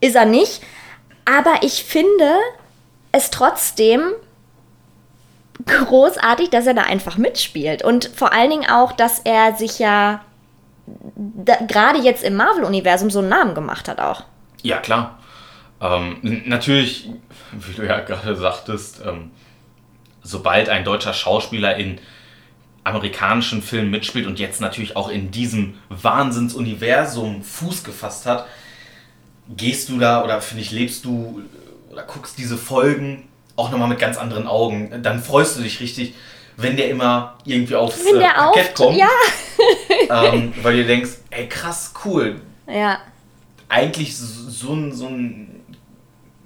[0.00, 0.62] Ist er nicht.
[1.26, 2.30] Aber ich finde
[3.12, 4.12] es trotzdem
[5.66, 7.82] großartig, dass er da einfach mitspielt.
[7.82, 10.22] Und vor allen Dingen auch, dass er sich ja
[11.66, 14.24] gerade jetzt im Marvel-Universum so einen Namen gemacht hat auch.
[14.62, 15.18] Ja, klar.
[15.80, 17.10] Ähm, natürlich,
[17.52, 19.30] wie du ja gerade sagtest, ähm,
[20.22, 21.98] sobald ein deutscher Schauspieler in
[22.84, 28.46] amerikanischen Filmen mitspielt und jetzt natürlich auch in diesem Wahnsinnsuniversum Fuß gefasst hat,
[29.48, 31.42] gehst du da oder finde ich, lebst du
[31.90, 35.02] oder guckst diese Folgen auch nochmal mit ganz anderen Augen.
[35.02, 36.14] Dann freust du dich richtig,
[36.56, 38.96] wenn der immer irgendwie aufs Wenn äh, der Parkett auf, kommt.
[38.98, 39.08] ja.
[40.32, 42.98] Ähm, weil du denkst, ey krass, cool, Ja,
[43.68, 45.64] eigentlich so so ein, so ein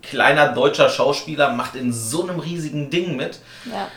[0.03, 3.41] kleiner deutscher Schauspieler macht in so einem riesigen Ding mit.
[3.67, 3.89] ja.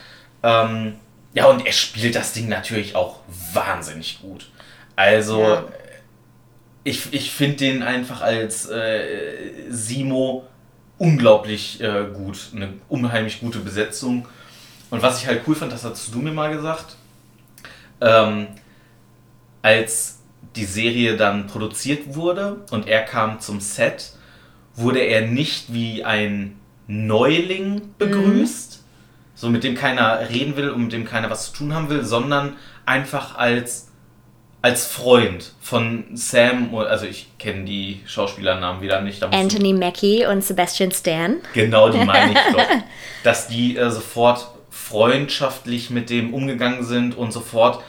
[0.66, 0.96] Ähm,
[1.36, 3.20] ja, und er spielt das Ding natürlich auch
[3.54, 4.50] wahnsinnig gut.
[4.96, 5.64] Also, Ja.
[6.84, 9.02] ich, ich finde den einfach als äh,
[9.70, 10.46] Simo
[11.04, 12.52] unglaublich äh, gut.
[12.56, 14.26] Eine unheimlich gute Besetzung.
[14.90, 16.96] Und was ich halt cool fand, das hast du mir mal gesagt,
[18.00, 18.48] ähm,
[19.62, 20.20] als
[20.56, 24.14] die Serie dann produziert wurde und er kam zum Set,
[24.76, 28.84] wurde er nicht wie ein Neuling begrüßt,
[29.36, 32.06] so mit dem keiner reden will und mit dem keiner was zu tun haben will,
[32.06, 32.54] sondern
[32.86, 33.90] einfach als
[34.64, 39.22] als Freund von Sam, also ich kenne die Schauspielernamen wieder nicht.
[39.22, 41.36] Anthony Mackie und Sebastian Stan.
[41.54, 42.66] Genau, die meine ich doch.
[43.24, 47.84] Dass die äh, sofort freundschaftlich mit dem umgegangen sind und sofort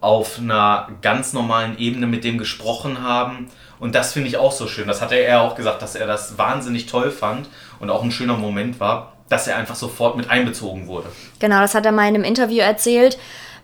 [0.00, 3.48] auf einer ganz normalen Ebene mit dem gesprochen haben.
[3.78, 4.88] Und das finde ich auch so schön.
[4.88, 7.48] Das hat er auch gesagt, dass er das wahnsinnig toll fand
[7.78, 11.08] und auch ein schöner Moment war, dass er einfach sofort mit einbezogen wurde.
[11.38, 13.16] Genau, das hat er mal in einem Interview erzählt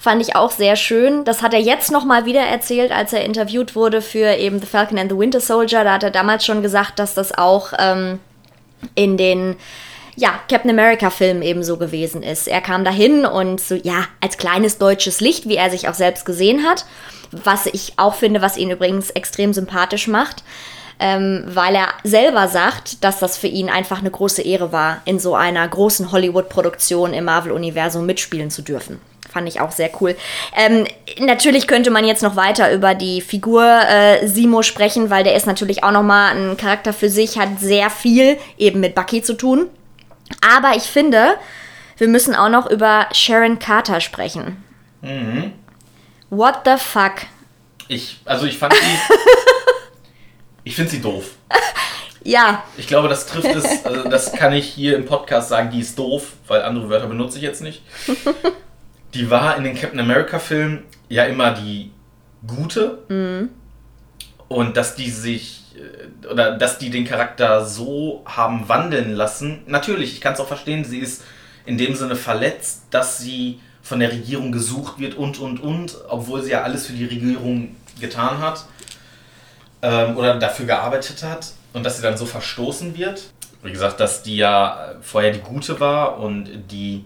[0.03, 1.25] Fand ich auch sehr schön.
[1.25, 4.99] Das hat er jetzt nochmal wieder erzählt, als er interviewt wurde für eben The Falcon
[4.99, 5.85] and the Winter Soldier.
[5.85, 8.19] Da hat er damals schon gesagt, dass das auch ähm,
[8.97, 9.55] in den
[10.17, 12.49] ja, Captain America-Film eben so gewesen ist.
[12.49, 16.25] Er kam dahin und so, ja, als kleines deutsches Licht, wie er sich auch selbst
[16.25, 16.85] gesehen hat.
[17.31, 20.43] Was ich auch finde, was ihn übrigens extrem sympathisch macht.
[20.99, 25.21] Ähm, weil er selber sagt, dass das für ihn einfach eine große Ehre war, in
[25.21, 28.99] so einer großen Hollywood-Produktion im Marvel-Universum mitspielen zu dürfen
[29.33, 30.17] fand ich auch sehr cool.
[30.55, 30.87] Ähm,
[31.19, 35.47] natürlich könnte man jetzt noch weiter über die Figur äh, Simo sprechen, weil der ist
[35.47, 39.69] natürlich auch nochmal ein Charakter für sich, hat sehr viel eben mit Bucky zu tun.
[40.55, 41.37] Aber ich finde,
[41.97, 44.63] wir müssen auch noch über Sharon Carter sprechen.
[45.01, 45.53] Mhm.
[46.31, 47.27] What the fuck?
[47.89, 48.81] Ich, also ich fand sie.
[50.65, 51.25] ich finde sie doof.
[52.25, 52.63] Ja.
[52.77, 55.99] Ich glaube, das trifft es, also das kann ich hier im Podcast sagen, die ist
[55.99, 57.83] doof, weil andere Wörter benutze ich jetzt nicht
[59.15, 61.91] die war in den Captain America-Filmen ja immer die
[62.47, 62.99] gute.
[63.09, 63.51] Mhm.
[64.49, 69.63] Und dass die sich, äh, oder dass die den Charakter so haben wandeln lassen.
[69.67, 71.25] Natürlich, ich kann es auch verstehen, sie ist
[71.65, 76.43] in dem Sinne verletzt, dass sie von der Regierung gesucht wird und, und, und, obwohl
[76.43, 78.65] sie ja alles für die Regierung getan hat
[79.83, 83.33] ähm, oder dafür gearbeitet hat und dass sie dann so verstoßen wird.
[83.63, 87.05] Wie gesagt, dass die ja vorher die Gute war und die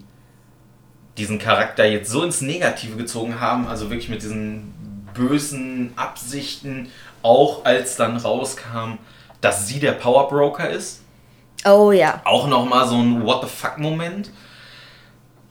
[1.16, 4.74] diesen Charakter jetzt so ins Negative gezogen haben, also wirklich mit diesen
[5.14, 6.90] bösen Absichten,
[7.22, 8.98] auch als dann rauskam,
[9.40, 11.02] dass sie der Power Broker ist.
[11.64, 12.20] Oh ja.
[12.24, 14.30] Auch nochmal so ein What the fuck-Moment.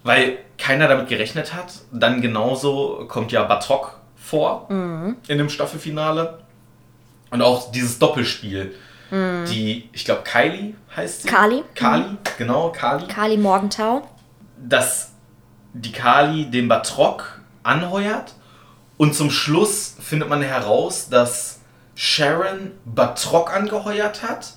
[0.03, 1.73] Weil keiner damit gerechnet hat.
[1.91, 5.17] Dann genauso kommt ja Batrock vor mhm.
[5.27, 6.39] in dem Staffelfinale.
[7.31, 8.75] Und auch dieses Doppelspiel.
[9.11, 9.45] Mhm.
[9.49, 11.27] Die, ich glaube, Kylie heißt sie.
[11.27, 11.63] Kali.
[11.73, 12.17] Kali, mhm.
[12.37, 13.07] genau, Kali.
[13.07, 14.07] Kali Morgenthau.
[14.57, 15.11] Das
[15.75, 18.33] die Kali den Batrock anheuert
[18.97, 21.59] und zum Schluss findet man heraus, dass
[21.95, 24.53] Sharon Batrock angeheuert hat,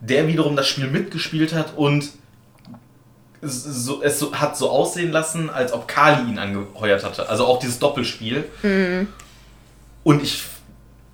[0.00, 2.10] der wiederum das Spiel mitgespielt hat und
[3.42, 7.28] so, es so, hat so aussehen lassen, als ob Kali ihn angeheuert hatte.
[7.28, 8.44] Also auch dieses Doppelspiel.
[8.62, 9.08] Mhm.
[10.02, 10.42] Und ich,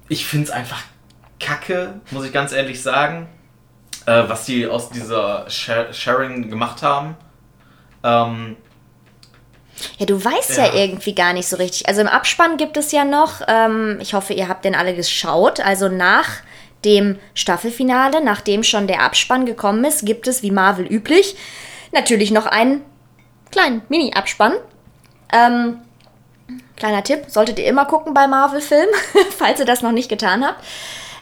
[0.09, 0.83] ich finde es einfach
[1.41, 3.29] kacke, muss ich ganz ehrlich sagen,
[4.07, 7.17] äh, was die aus dieser Sharon gemacht haben.
[8.03, 8.57] Ähm,
[9.99, 10.67] ja, du weißt ja.
[10.67, 10.75] ja.
[10.75, 11.89] irgendwie gar nicht so richtig.
[11.89, 15.61] Also im Abspann gibt es ja noch, ähm, ich hoffe, ihr habt den alle geschaut,
[15.61, 16.29] also nach
[16.85, 21.37] dem Staffelfinale, nachdem schon der Abspann gekommen ist, gibt es, wie Marvel üblich,
[21.93, 22.83] natürlich noch einen
[23.51, 24.55] kleinen Mini-Abspann.
[25.33, 25.79] Ähm,
[26.77, 28.95] kleiner Tipp, solltet ihr immer gucken bei Marvel-Filmen,
[29.39, 30.63] falls ihr das noch nicht getan habt.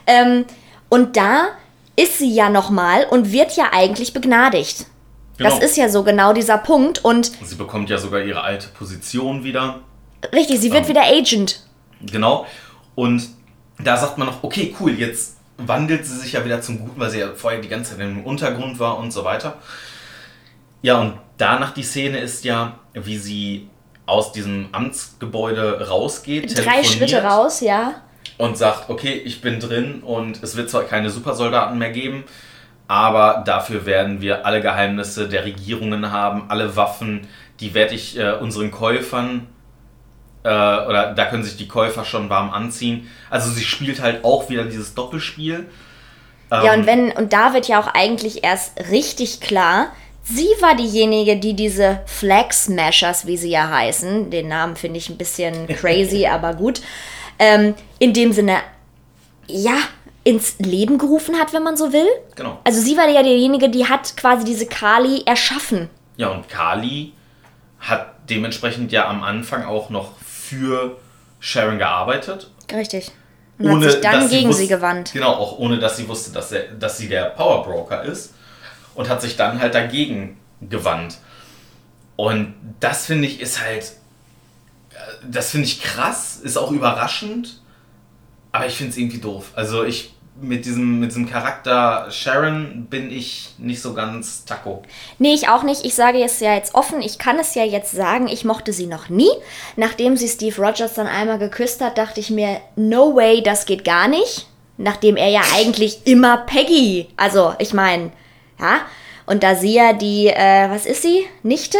[0.07, 0.45] Ähm,
[0.89, 1.49] und da
[1.95, 4.85] ist sie ja nochmal und wird ja eigentlich begnadigt.
[5.41, 5.55] Genau.
[5.55, 7.03] Das ist ja so genau dieser Punkt.
[7.03, 9.79] Und sie bekommt ja sogar ihre alte Position wieder.
[10.33, 11.61] Richtig, sie wird ähm, wieder Agent.
[12.01, 12.45] Genau.
[12.95, 13.27] Und
[13.79, 17.09] da sagt man noch, okay, cool, jetzt wandelt sie sich ja wieder zum Guten, weil
[17.09, 19.55] sie ja vorher die ganze Zeit im Untergrund war und so weiter.
[20.81, 23.69] Ja, und danach die Szene ist ja, wie sie
[24.05, 26.57] aus diesem Amtsgebäude rausgeht.
[26.57, 28.01] Drei Schritte raus, ja.
[28.37, 32.23] Und sagt, okay, ich bin drin und es wird zwar keine Supersoldaten mehr geben,
[32.91, 37.25] aber dafür werden wir alle Geheimnisse der Regierungen haben, alle Waffen,
[37.61, 39.47] die werde ich äh, unseren Käufern
[40.43, 43.09] äh, oder da können sich die Käufer schon warm anziehen.
[43.29, 45.69] Also sie spielt halt auch wieder dieses Doppelspiel.
[46.51, 49.93] Ähm, ja, und wenn, und da wird ja auch eigentlich erst richtig klar,
[50.25, 55.09] sie war diejenige, die diese Flag Smashers, wie sie ja heißen, den Namen finde ich
[55.09, 56.81] ein bisschen crazy, aber gut,
[57.39, 58.57] ähm, in dem Sinne,
[59.47, 59.77] ja,
[60.23, 62.07] ins Leben gerufen hat, wenn man so will.
[62.35, 62.59] Genau.
[62.63, 65.89] Also sie war ja diejenige, die hat quasi diese Kali erschaffen.
[66.17, 67.13] Ja, und Kali
[67.79, 70.97] hat dementsprechend ja am Anfang auch noch für
[71.39, 72.51] Sharon gearbeitet.
[72.71, 73.11] Richtig.
[73.57, 75.13] Und ohne, hat sich dann gegen sie, wusste, sie gewandt.
[75.13, 78.33] Genau, auch ohne dass sie wusste, dass, er, dass sie der Power Broker ist.
[78.93, 81.17] Und hat sich dann halt dagegen gewandt.
[82.15, 83.93] Und das finde ich ist halt.
[84.91, 87.60] Äh, das finde ich krass, ist auch überraschend
[88.51, 89.51] aber ich finde es irgendwie doof.
[89.55, 94.81] Also ich mit diesem, mit diesem Charakter Sharon bin ich nicht so ganz taco.
[95.19, 95.85] Nee, ich auch nicht.
[95.85, 97.01] Ich sage es ja jetzt offen.
[97.01, 99.29] Ich kann es ja jetzt sagen, ich mochte sie noch nie.
[99.75, 103.83] Nachdem sie Steve Rogers dann einmal geküsst hat, dachte ich mir, no way, das geht
[103.85, 104.47] gar nicht.
[104.77, 108.11] Nachdem er ja eigentlich immer Peggy, also ich meine,
[108.59, 108.81] ja.
[109.27, 111.25] Und da sie ja die, äh, was ist sie?
[111.43, 111.77] Nichte?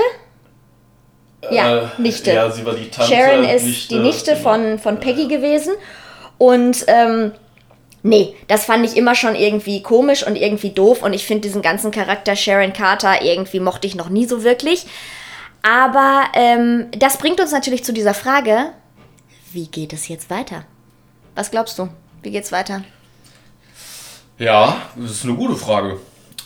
[1.50, 2.32] Ja, Äh, Nichte.
[2.32, 3.12] Ja, sie war die Tante.
[3.12, 5.74] Sharon ist Nichte, die Nichte von, von Peggy gewesen.
[6.42, 7.34] Und ähm,
[8.02, 11.04] nee, das fand ich immer schon irgendwie komisch und irgendwie doof.
[11.04, 14.88] Und ich finde diesen ganzen Charakter Sharon Carter irgendwie mochte ich noch nie so wirklich.
[15.62, 18.72] Aber ähm, das bringt uns natürlich zu dieser Frage,
[19.54, 20.66] wie geht es jetzt weiter?
[21.36, 21.90] Was glaubst du?
[22.24, 22.84] Wie geht's weiter?
[24.40, 26.00] Ja, das ist eine gute Frage.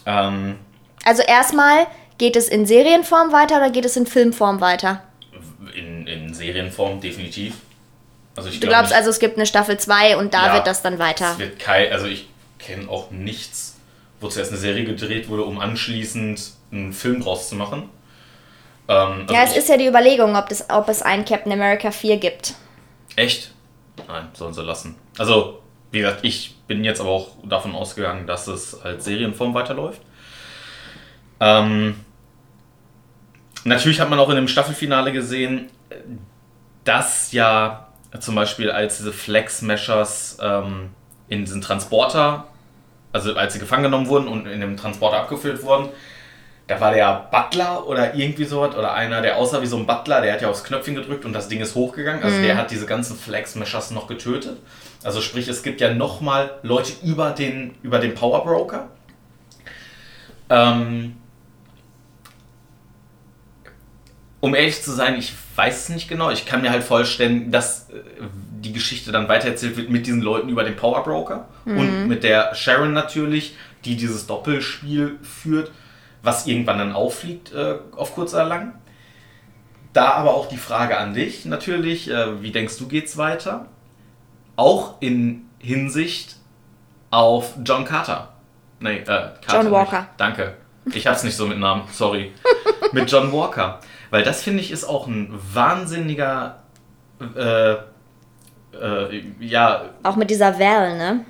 [0.06, 0.58] Ähm,
[1.06, 1.88] Also erstmal,
[2.18, 5.04] geht es in Serienform weiter oder geht es in Filmform weiter?
[5.74, 7.56] in, in Serienform definitiv.
[8.36, 10.54] Also ich Du glaub glaubst nicht- also, es gibt eine Staffel 2 und da Ja,
[10.56, 11.32] wird das dann weiter.
[11.34, 12.28] Es wird kein, also ich
[12.60, 13.78] kenne auch nichts,
[14.20, 17.90] wo zuerst eine Serie gedreht wurde, um anschließend einen Film draus zu machen.
[18.88, 21.52] Ähm, also Ja, es ich, ist ja die Überlegung, ob, das, ob es einen Captain
[21.52, 22.56] America 4 gibt.
[23.16, 23.52] Echt?
[24.08, 24.96] Nein, sollen sie lassen.
[25.18, 25.62] Also,
[25.92, 30.02] wie gesagt, ich bin jetzt aber auch davon ausgegangen, dass es als Serienform weiterläuft.
[31.40, 31.96] Ähm,
[33.64, 35.70] natürlich hat man auch in dem Staffelfinale gesehen,
[36.84, 37.85] dass ja
[38.20, 40.90] zum Beispiel als diese Flex Smashers ähm,
[41.28, 42.46] in diesen Transporter,
[43.12, 45.90] also als sie gefangen genommen wurden und in dem Transporter abgeführt wurden,
[46.68, 50.22] da war der Butler oder irgendwie sowas oder einer, der aussah wie so ein Butler,
[50.22, 52.24] der hat ja aufs Knöpfchen gedrückt und das Ding ist hochgegangen.
[52.24, 54.58] Also der hat diese ganzen Flag Smashers noch getötet.
[55.04, 58.88] Also sprich, es gibt ja nochmal Leute über den, über den Power Broker.
[60.50, 61.18] Ähm,
[64.46, 66.30] um ehrlich zu sein, ich weiß es nicht genau.
[66.30, 67.96] Ich kann mir halt vorstellen, dass äh,
[68.60, 72.54] die Geschichte dann weitererzählt wird mit diesen Leuten über den Power Broker und mit der
[72.54, 75.72] Sharon natürlich, die dieses Doppelspiel führt,
[76.22, 78.76] was irgendwann dann auffliegt äh, auf kurz oder lang.
[79.94, 83.66] Da aber auch die Frage an dich natürlich, äh, wie denkst du, geht's weiter?
[84.58, 86.36] Auch in Hinsicht
[87.10, 88.34] auf John Carter.
[88.80, 90.00] Nee, äh, Carter John Walker.
[90.02, 90.12] Nicht.
[90.18, 90.54] Danke.
[90.94, 92.32] Ich hab's nicht so mit Namen, sorry.
[92.92, 93.80] mit John Walker.
[94.10, 96.64] Weil das finde ich ist auch ein wahnsinniger,
[97.36, 101.26] äh, äh, ja, Auch mit dieser Val, ne?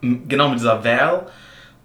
[0.00, 1.26] Genau, mit dieser Val.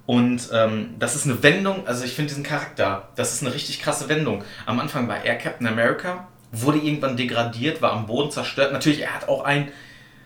[0.05, 3.81] Und ähm, das ist eine Wendung, also ich finde diesen Charakter, das ist eine richtig
[3.81, 4.43] krasse Wendung.
[4.65, 8.73] Am Anfang war er Captain America, wurde irgendwann degradiert, war am Boden zerstört.
[8.73, 9.69] Natürlich, er hat auch einen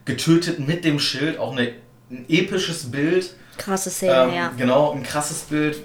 [0.05, 1.73] getötet mit dem Schild, auch eine,
[2.09, 3.35] ein episches Bild.
[3.57, 4.51] Krasse Szene, Ähm, ja.
[4.57, 5.77] Genau, ein krasses Bild,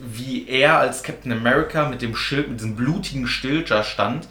[0.00, 4.28] wie er als Captain America mit dem Schild, mit diesem blutigen Schild da stand.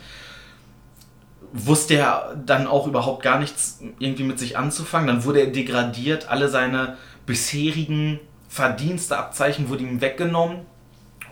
[1.53, 5.07] Wusste er dann auch überhaupt gar nichts irgendwie mit sich anzufangen.
[5.07, 10.65] Dann wurde er degradiert, alle seine bisherigen Verdienste, Abzeichen wurden ihm weggenommen.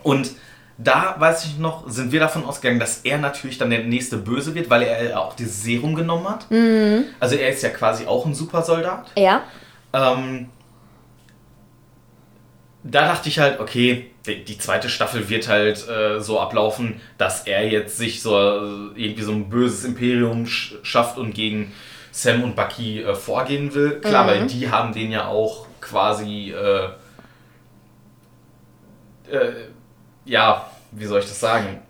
[0.02, 0.30] Und
[0.76, 4.54] da, weiß ich noch, sind wir davon ausgegangen, dass er natürlich dann der nächste Böse
[4.54, 6.46] wird, weil er ja auch dieses Serum genommen hat.
[7.20, 9.12] Also er ist ja quasi auch ein Supersoldat.
[9.16, 9.42] Ja.
[9.92, 10.48] Ähm,
[12.82, 17.68] da dachte ich halt, okay, die, zweite Staffel wird halt äh, so ablaufen, dass er
[17.68, 18.60] jetzt sich so äh,
[18.94, 21.72] irgendwie so ein böses Imperium sch schafft und gegen
[22.10, 24.00] Sam und Bucky äh, vorgehen will.
[24.00, 26.84] Klar, weil die haben den ja auch quasi, äh,
[29.30, 29.52] äh,
[30.24, 31.80] ja, wie soll ich das sagen?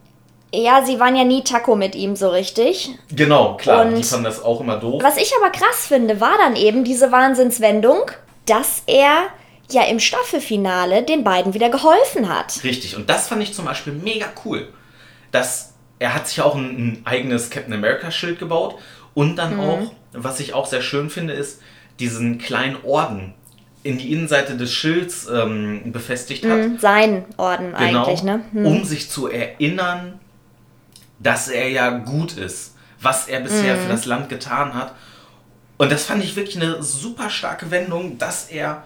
[0.52, 2.90] Ja, sie waren ja nie Taco mit ihm so richtig.
[3.10, 5.02] Genau, klar, Und- die fanden das auch immer doof.
[5.02, 8.10] Was ich aber krass finde, war dann eben diese Wahnsinnswendung,
[8.46, 9.24] dass er
[9.70, 12.62] ja im Staffelfinale den beiden wieder geholfen hat.
[12.64, 14.68] Richtig, und das fand ich zum Beispiel mega cool.
[15.30, 18.76] Dass er hat sich auch ein, ein eigenes Captain America Schild gebaut
[19.14, 21.60] und dann auch, was ich auch sehr schön finde, ist
[21.98, 23.34] diesen kleinen Orden
[23.84, 26.52] in die Innenseite des Schilds ähm, befestigt hat.
[26.52, 28.42] Hm, Sein Orden Genau, eigentlich, ne?
[28.52, 28.66] Hm.
[28.66, 30.18] um sich zu erinnern,
[31.18, 33.80] dass er ja gut ist, was er bisher Mhm.
[33.80, 34.94] für das Land getan hat.
[35.76, 38.82] Und das fand ich wirklich eine super starke Wendung, dass er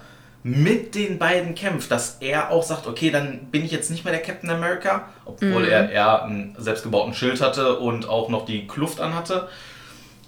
[0.51, 4.13] mit den beiden kämpft, dass er auch sagt, okay, dann bin ich jetzt nicht mehr
[4.13, 5.69] der Captain America, obwohl Mhm.
[5.69, 9.49] er, er einen selbstgebauten Schild hatte und auch noch die Kluft anhatte.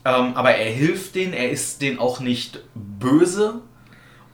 [0.05, 3.55] Ähm, aber er hilft denen, er ist denen auch nicht böse.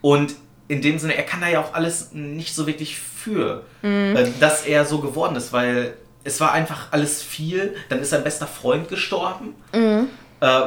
[0.00, 0.34] Und
[0.68, 4.66] in dem Sinne, er kann da ja auch alles nicht so wirklich für, äh, dass
[4.66, 7.76] er so geworden ist, weil es war einfach alles viel.
[7.88, 10.60] Dann ist sein bester Freund gestorben, äh,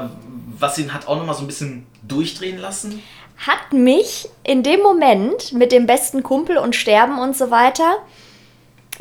[0.57, 3.01] was ihn hat auch nochmal so ein bisschen durchdrehen lassen.
[3.45, 7.97] Hat mich in dem Moment mit dem besten Kumpel und Sterben und so weiter,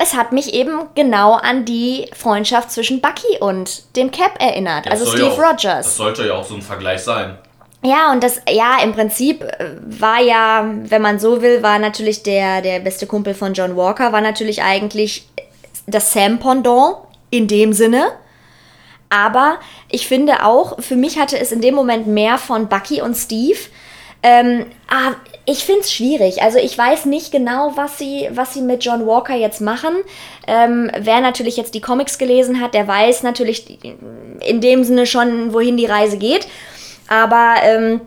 [0.01, 5.05] es hat mich eben genau an die Freundschaft zwischen Bucky und dem Cap erinnert, also
[5.05, 5.97] Das soll ja Steve auch, Das Rogers.
[5.97, 7.37] sollte ja auch so ein Vergleich sein.
[7.83, 12.23] Ja, und das, ja, im Prinzip äh, war ja, wenn man so will, war natürlich
[12.23, 15.29] der, der beste Kumpel von John Walker, war natürlich eigentlich
[15.87, 16.97] das Sam-Pendant
[17.31, 18.13] in dem Sinne.
[19.11, 19.59] Aber
[19.89, 23.59] ich finde auch, für mich hatte es in dem Moment mehr von Bucky und Steve.
[24.23, 25.15] Ähm, ah,
[25.45, 26.43] ich finde es schwierig.
[26.43, 29.95] Also ich weiß nicht genau, was sie, was sie mit John Walker jetzt machen.
[30.47, 33.79] Ähm, wer natürlich jetzt die Comics gelesen hat, der weiß natürlich
[34.41, 36.49] in dem Sinne schon, wohin die Reise geht.
[37.09, 38.01] Aber ähm,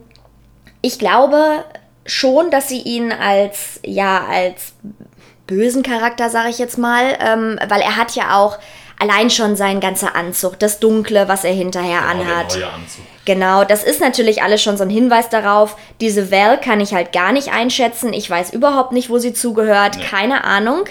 [0.82, 1.64] ich glaube
[2.06, 4.74] schon, dass sie ihn als, ja, als
[5.48, 8.58] bösen Charakter, sage ich jetzt mal, ähm, weil er hat ja auch
[9.02, 12.58] allein schon sein ganzer Anzug, das Dunkle, was er hinterher genau, anhat.
[13.26, 15.76] Genau, das ist natürlich alles schon so ein Hinweis darauf.
[16.00, 18.14] Diese Val kann ich halt gar nicht einschätzen.
[18.14, 19.98] Ich weiß überhaupt nicht, wo sie zugehört.
[19.98, 20.04] Nee.
[20.04, 20.86] Keine Ahnung.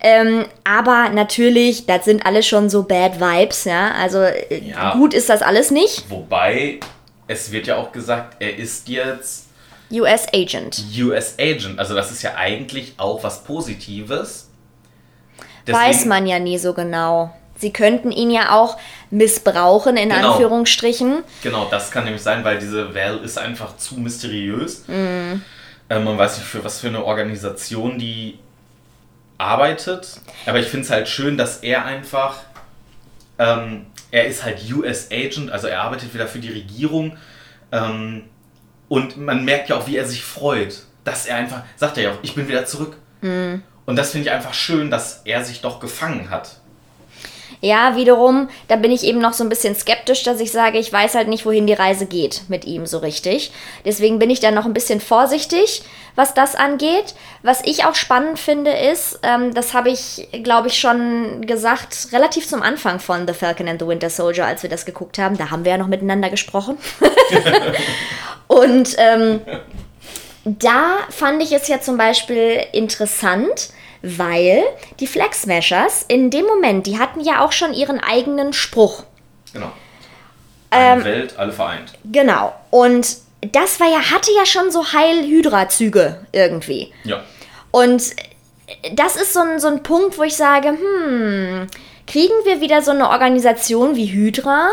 [0.00, 3.92] Ähm, aber natürlich, das sind alles schon so Bad Vibes, ja.
[3.92, 6.10] Also äh, ja, gut ist das alles nicht.
[6.10, 6.80] Wobei,
[7.28, 9.46] es wird ja auch gesagt, er ist jetzt
[9.92, 10.82] US Agent.
[10.98, 11.78] US Agent.
[11.78, 14.48] Also das ist ja eigentlich auch was Positives.
[15.66, 17.32] Deswegen, Weiß man ja nie so genau.
[17.62, 18.76] Sie könnten ihn ja auch
[19.12, 20.32] missbrauchen, in genau.
[20.32, 21.22] Anführungsstrichen.
[21.44, 24.82] Genau, das kann nämlich sein, weil diese Val ist einfach zu mysteriös.
[24.88, 25.40] Mm.
[25.88, 28.40] Äh, man weiß nicht, für was für eine Organisation die
[29.38, 30.20] arbeitet.
[30.44, 32.40] Aber ich finde es halt schön, dass er einfach.
[33.38, 37.16] Ähm, er ist halt US Agent, also er arbeitet wieder für die Regierung.
[37.70, 38.24] Ähm,
[38.88, 42.10] und man merkt ja auch, wie er sich freut, dass er einfach, sagt er ja
[42.10, 42.96] auch, ich bin wieder zurück.
[43.20, 43.60] Mm.
[43.86, 46.56] Und das finde ich einfach schön, dass er sich doch gefangen hat.
[47.64, 50.92] Ja, wiederum, da bin ich eben noch so ein bisschen skeptisch, dass ich sage, ich
[50.92, 53.52] weiß halt nicht, wohin die Reise geht mit ihm so richtig.
[53.84, 55.82] Deswegen bin ich da noch ein bisschen vorsichtig,
[56.16, 57.14] was das angeht.
[57.44, 62.48] Was ich auch spannend finde, ist, ähm, das habe ich, glaube ich, schon gesagt, relativ
[62.48, 65.38] zum Anfang von The Falcon and the Winter Soldier, als wir das geguckt haben.
[65.38, 66.76] Da haben wir ja noch miteinander gesprochen.
[68.48, 69.40] Und ähm,
[70.44, 73.70] da fand ich es ja zum Beispiel interessant,
[74.02, 74.64] weil
[75.00, 79.04] die Flag Smashers in dem Moment, die hatten ja auch schon ihren eigenen Spruch.
[79.52, 79.72] Genau.
[80.70, 81.92] Eine ähm, Welt, alle vereint.
[82.04, 82.54] Genau.
[82.70, 83.16] Und
[83.52, 86.92] das war ja, hatte ja schon so Heil-Hydra-Züge irgendwie.
[87.04, 87.22] Ja.
[87.70, 88.02] Und
[88.94, 91.66] das ist so ein, so ein Punkt, wo ich sage, hm,
[92.06, 94.68] kriegen wir wieder so eine Organisation wie Hydra,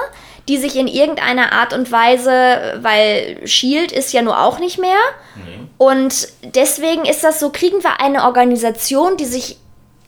[0.49, 4.97] die sich in irgendeiner Art und Weise, weil Shield ist ja nur auch nicht mehr.
[5.35, 5.59] Nee.
[5.77, 9.57] Und deswegen ist das so, kriegen wir eine Organisation, die sich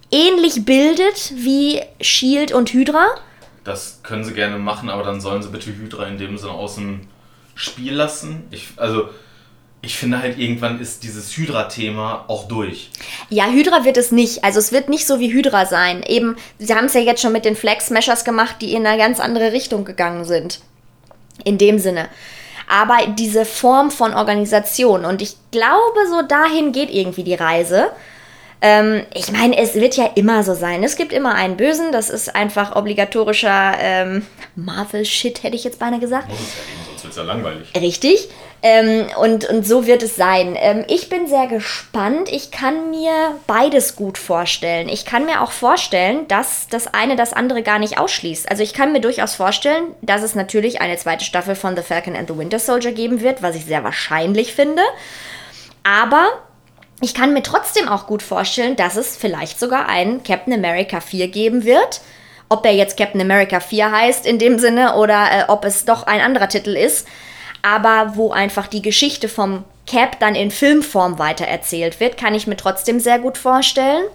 [0.10, 3.06] ähnlich bildet wie Shield und Hydra?
[3.64, 6.76] Das können sie gerne machen, aber dann sollen sie bitte Hydra in dem Sinne aus
[6.76, 7.08] dem
[7.54, 8.44] Spiel lassen.
[8.50, 9.10] Ich, also
[9.84, 12.92] ich finde halt, irgendwann ist dieses Hydra-Thema auch durch.
[13.30, 14.44] Ja, Hydra wird es nicht.
[14.44, 16.04] Also es wird nicht so wie Hydra sein.
[16.04, 18.98] Eben, sie haben es ja jetzt schon mit den Flag Smashers gemacht, die in eine
[18.98, 20.60] ganz andere Richtung gegangen sind.
[21.44, 22.10] In dem Sinne.
[22.70, 25.04] Aber diese Form von Organisation.
[25.04, 27.88] Und ich glaube, so dahin geht irgendwie die Reise.
[28.62, 30.84] Ähm, ich meine, es wird ja immer so sein.
[30.84, 31.92] Es gibt immer einen Bösen.
[31.92, 36.30] Das ist einfach obligatorischer ähm, Marvel-Shit, hätte ich jetzt beinahe gesagt.
[36.30, 37.68] Muss es ja eben, sonst wird es ja langweilig.
[37.76, 38.30] Richtig.
[38.64, 40.56] Ähm, und, und so wird es sein.
[40.60, 42.30] Ähm, ich bin sehr gespannt.
[42.32, 44.88] Ich kann mir beides gut vorstellen.
[44.88, 48.50] Ich kann mir auch vorstellen, dass das eine das andere gar nicht ausschließt.
[48.52, 52.16] Also ich kann mir durchaus vorstellen, dass es natürlich eine zweite Staffel von The Falcon
[52.16, 54.84] and the Winter Soldier geben wird, was ich sehr wahrscheinlich finde.
[55.84, 56.28] Aber
[57.02, 61.30] ich kann mir trotzdem auch gut vorstellen, dass es vielleicht sogar einen Captain America 4
[61.30, 62.02] geben wird.
[62.48, 66.04] Ob er jetzt Captain America 4 heißt in dem Sinne oder äh, ob es doch
[66.04, 67.08] ein anderer Titel ist
[67.62, 72.58] aber wo einfach die Geschichte vom Cap dann in Filmform weitererzählt wird, kann ich mir
[72.58, 74.06] trotzdem sehr gut vorstellen.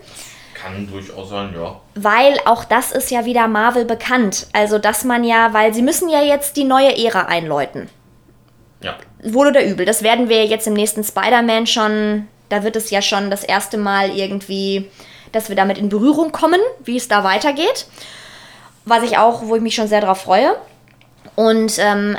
[0.55, 1.81] Kann durchaus sein, ja.
[1.95, 4.47] Weil auch das ist ja wieder Marvel bekannt.
[4.53, 7.89] Also, dass man ja, weil sie müssen ja jetzt die neue Ära einläuten.
[8.81, 8.97] Ja.
[9.23, 9.85] Wohl oder übel.
[9.85, 13.77] Das werden wir jetzt im nächsten Spider-Man schon, da wird es ja schon das erste
[13.77, 14.91] Mal irgendwie,
[15.33, 17.87] dass wir damit in Berührung kommen, wie es da weitergeht.
[18.85, 20.57] Was ich auch, wo ich mich schon sehr drauf freue.
[21.35, 22.17] Und ähm,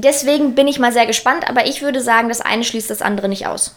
[0.00, 3.28] deswegen bin ich mal sehr gespannt, aber ich würde sagen, das eine schließt das andere
[3.28, 3.74] nicht aus.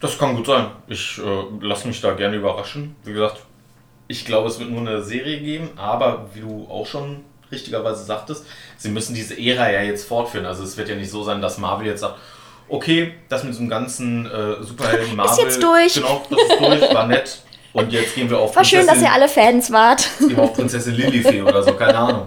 [0.00, 0.66] Das kann gut sein.
[0.88, 2.96] Ich äh, lasse mich da gerne überraschen.
[3.04, 3.38] Wie gesagt,
[4.08, 8.44] ich glaube, es wird nur eine Serie geben, aber wie du auch schon richtigerweise sagtest,
[8.78, 10.46] sie müssen diese Ära ja jetzt fortführen.
[10.46, 12.16] Also es wird ja nicht so sein, dass Marvel jetzt sagt,
[12.68, 15.32] okay, das mit einem ganzen äh, Superhelden Marvel.
[15.32, 15.94] Ist jetzt durch.
[15.94, 17.42] Genau, das ist durch, war nett.
[17.72, 20.06] Und jetzt gehen wir auf War Prinzessin, schön, dass ihr alle Fans wart.
[20.18, 22.26] Gehen wir auf Prinzessin Lilifee oder so, keine Ahnung.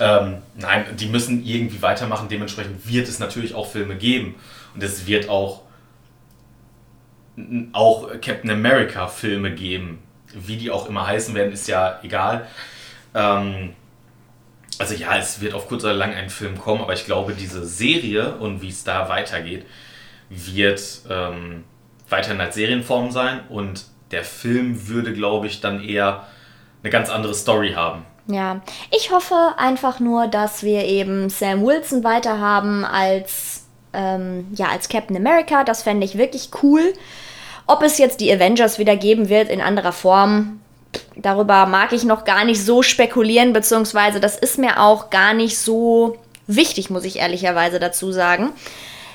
[0.00, 2.28] Ähm, nein, die müssen irgendwie weitermachen.
[2.28, 4.34] Dementsprechend wird es natürlich auch Filme geben.
[4.74, 5.62] Und es wird auch,
[7.72, 10.02] auch Captain America Filme geben.
[10.34, 12.46] Wie die auch immer heißen werden, ist ja egal.
[13.14, 13.74] Ähm,
[14.78, 17.64] also ja, es wird auf kurz oder lang ein Film kommen, aber ich glaube, diese
[17.64, 19.66] Serie und wie es da weitergeht,
[20.28, 21.64] wird ähm,
[22.08, 26.26] weiterhin als Serienform sein und der Film würde, glaube ich, dann eher
[26.82, 28.04] eine ganz andere Story haben.
[28.26, 28.60] Ja,
[28.90, 34.88] ich hoffe einfach nur, dass wir eben Sam Wilson weiter haben als, ähm, ja, als
[34.88, 35.62] Captain America.
[35.64, 36.94] Das fände ich wirklich cool.
[37.66, 40.60] Ob es jetzt die Avengers wieder geben wird in anderer Form,
[41.16, 45.58] darüber mag ich noch gar nicht so spekulieren, beziehungsweise das ist mir auch gar nicht
[45.58, 48.52] so wichtig, muss ich ehrlicherweise dazu sagen.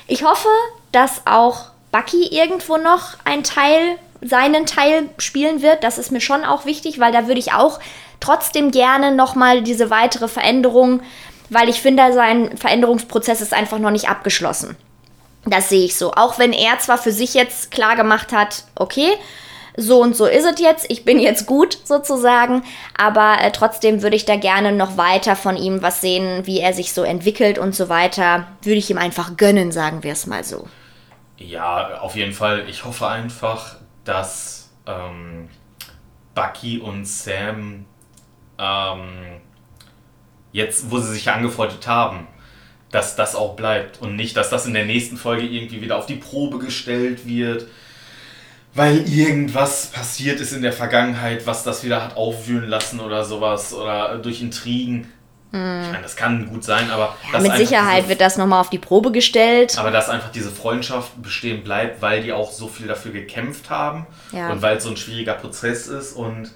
[0.06, 0.48] Ich hoffe,
[0.92, 5.82] dass auch Bucky irgendwo noch ein Teil, seinen Teil spielen wird.
[5.82, 7.80] Das ist mir schon auch wichtig, weil da würde ich auch
[8.20, 11.02] trotzdem gerne nochmal diese weitere Veränderung,
[11.48, 14.76] weil ich finde, sein Veränderungsprozess ist einfach noch nicht abgeschlossen.
[15.46, 16.12] Das sehe ich so.
[16.12, 19.10] Auch wenn er zwar für sich jetzt klar gemacht hat, okay,
[19.76, 22.62] so und so ist es jetzt, ich bin jetzt gut sozusagen,
[22.96, 26.72] aber äh, trotzdem würde ich da gerne noch weiter von ihm was sehen, wie er
[26.72, 28.46] sich so entwickelt und so weiter.
[28.62, 30.68] Würde ich ihm einfach gönnen, sagen wir es mal so.
[31.38, 32.68] Ja, auf jeden Fall.
[32.68, 35.48] Ich hoffe einfach, dass ähm,
[36.34, 37.86] Bucky und Sam
[38.60, 39.40] ähm,
[40.52, 42.26] jetzt, wo sie sich angefreundet haben,
[42.90, 46.06] dass das auch bleibt und nicht, dass das in der nächsten Folge irgendwie wieder auf
[46.06, 47.66] die Probe gestellt wird
[48.74, 53.74] weil irgendwas passiert ist in der Vergangenheit, was das wieder hat aufwühlen lassen oder sowas
[53.74, 55.12] oder durch Intrigen.
[55.52, 57.16] Ich meine, das kann gut sein, aber.
[57.32, 59.76] Ja, mit Sicherheit diese, wird das nochmal auf die Probe gestellt.
[59.78, 64.06] Aber dass einfach diese Freundschaft bestehen bleibt, weil die auch so viel dafür gekämpft haben
[64.30, 64.50] ja.
[64.50, 66.52] und weil es so ein schwieriger Prozess ist und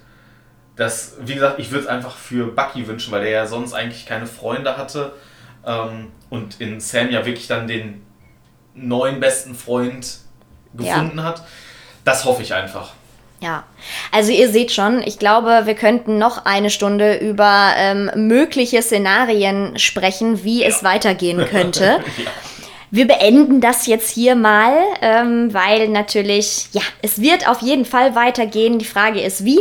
[0.77, 4.07] das, wie gesagt, ich würde es einfach für Bucky wünschen, weil der ja sonst eigentlich
[4.07, 5.12] keine Freunde hatte
[5.64, 8.05] ähm, und in Sam ja wirklich dann den
[8.75, 10.18] neuen besten Freund
[10.75, 11.25] gefunden ja.
[11.25, 11.43] hat
[12.05, 12.93] das hoffe ich einfach.
[13.41, 13.64] Ja,
[14.12, 19.79] also ihr seht schon, ich glaube, wir könnten noch eine Stunde über ähm, mögliche Szenarien
[19.79, 20.68] sprechen, wie ja.
[20.68, 22.01] es weitergehen könnte.
[22.18, 22.31] ja.
[22.91, 24.72] Wir beenden das jetzt hier mal,
[25.03, 28.79] ähm, weil natürlich, ja, es wird auf jeden Fall weitergehen.
[28.79, 29.61] Die Frage ist, wie.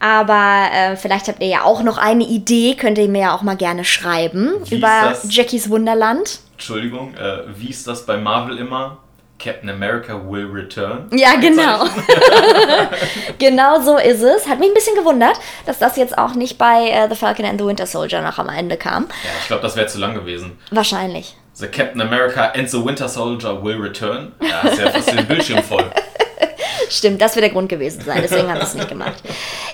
[0.00, 3.42] Aber äh, vielleicht habt ihr ja auch noch eine Idee, könnt ihr mir ja auch
[3.42, 6.40] mal gerne schreiben wie über Jackies Wunderland.
[6.52, 8.98] Entschuldigung, äh, wie ist das bei Marvel immer?
[9.38, 11.08] Captain America will return.
[11.12, 11.84] Ja, genau.
[13.38, 14.46] genau so ist es.
[14.46, 17.58] Hat mich ein bisschen gewundert, dass das jetzt auch nicht bei uh, The Falcon and
[17.58, 19.06] the Winter Soldier noch am Ende kam.
[19.24, 20.58] Ja, ich glaube, das wäre zu lang gewesen.
[20.70, 21.36] Wahrscheinlich.
[21.54, 24.32] The Captain America and the Winter Soldier will return.
[24.40, 25.90] Ja, ist ja fast den Bildschirm voll.
[26.90, 28.18] Stimmt, das wird der Grund gewesen sein.
[28.22, 29.22] Deswegen haben wir es nicht gemacht.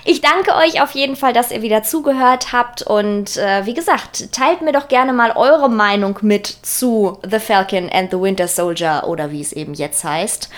[0.05, 2.83] Ich danke euch auf jeden Fall, dass ihr wieder zugehört habt.
[2.83, 7.89] Und äh, wie gesagt, teilt mir doch gerne mal eure Meinung mit zu The Falcon
[7.89, 10.49] and the Winter Soldier oder wie es eben jetzt heißt.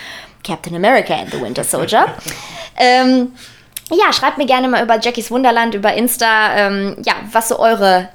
[0.46, 2.06] Captain America and the Winter Soldier.
[2.76, 3.32] ähm,
[3.90, 8.10] ja, schreibt mir gerne mal über Jackies Wunderland, über Insta, ähm, ja, was so eure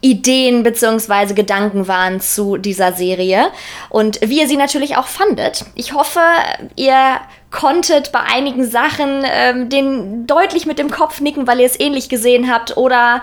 [0.00, 1.34] Ideen bzw.
[1.34, 3.48] Gedanken waren zu dieser Serie
[3.88, 5.64] und wie ihr sie natürlich auch fandet.
[5.74, 6.20] Ich hoffe,
[6.76, 7.20] ihr
[7.50, 12.08] konntet bei einigen Sachen ähm, den deutlich mit dem Kopf nicken, weil ihr es ähnlich
[12.08, 13.22] gesehen habt oder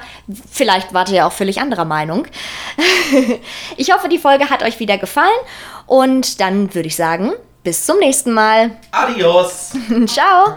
[0.51, 2.27] vielleicht wart ihr auch völlig anderer Meinung.
[3.77, 5.29] ich hoffe, die Folge hat euch wieder gefallen
[5.85, 8.71] und dann würde ich sagen, bis zum nächsten Mal.
[8.91, 9.73] Adios.
[10.07, 10.55] Ciao.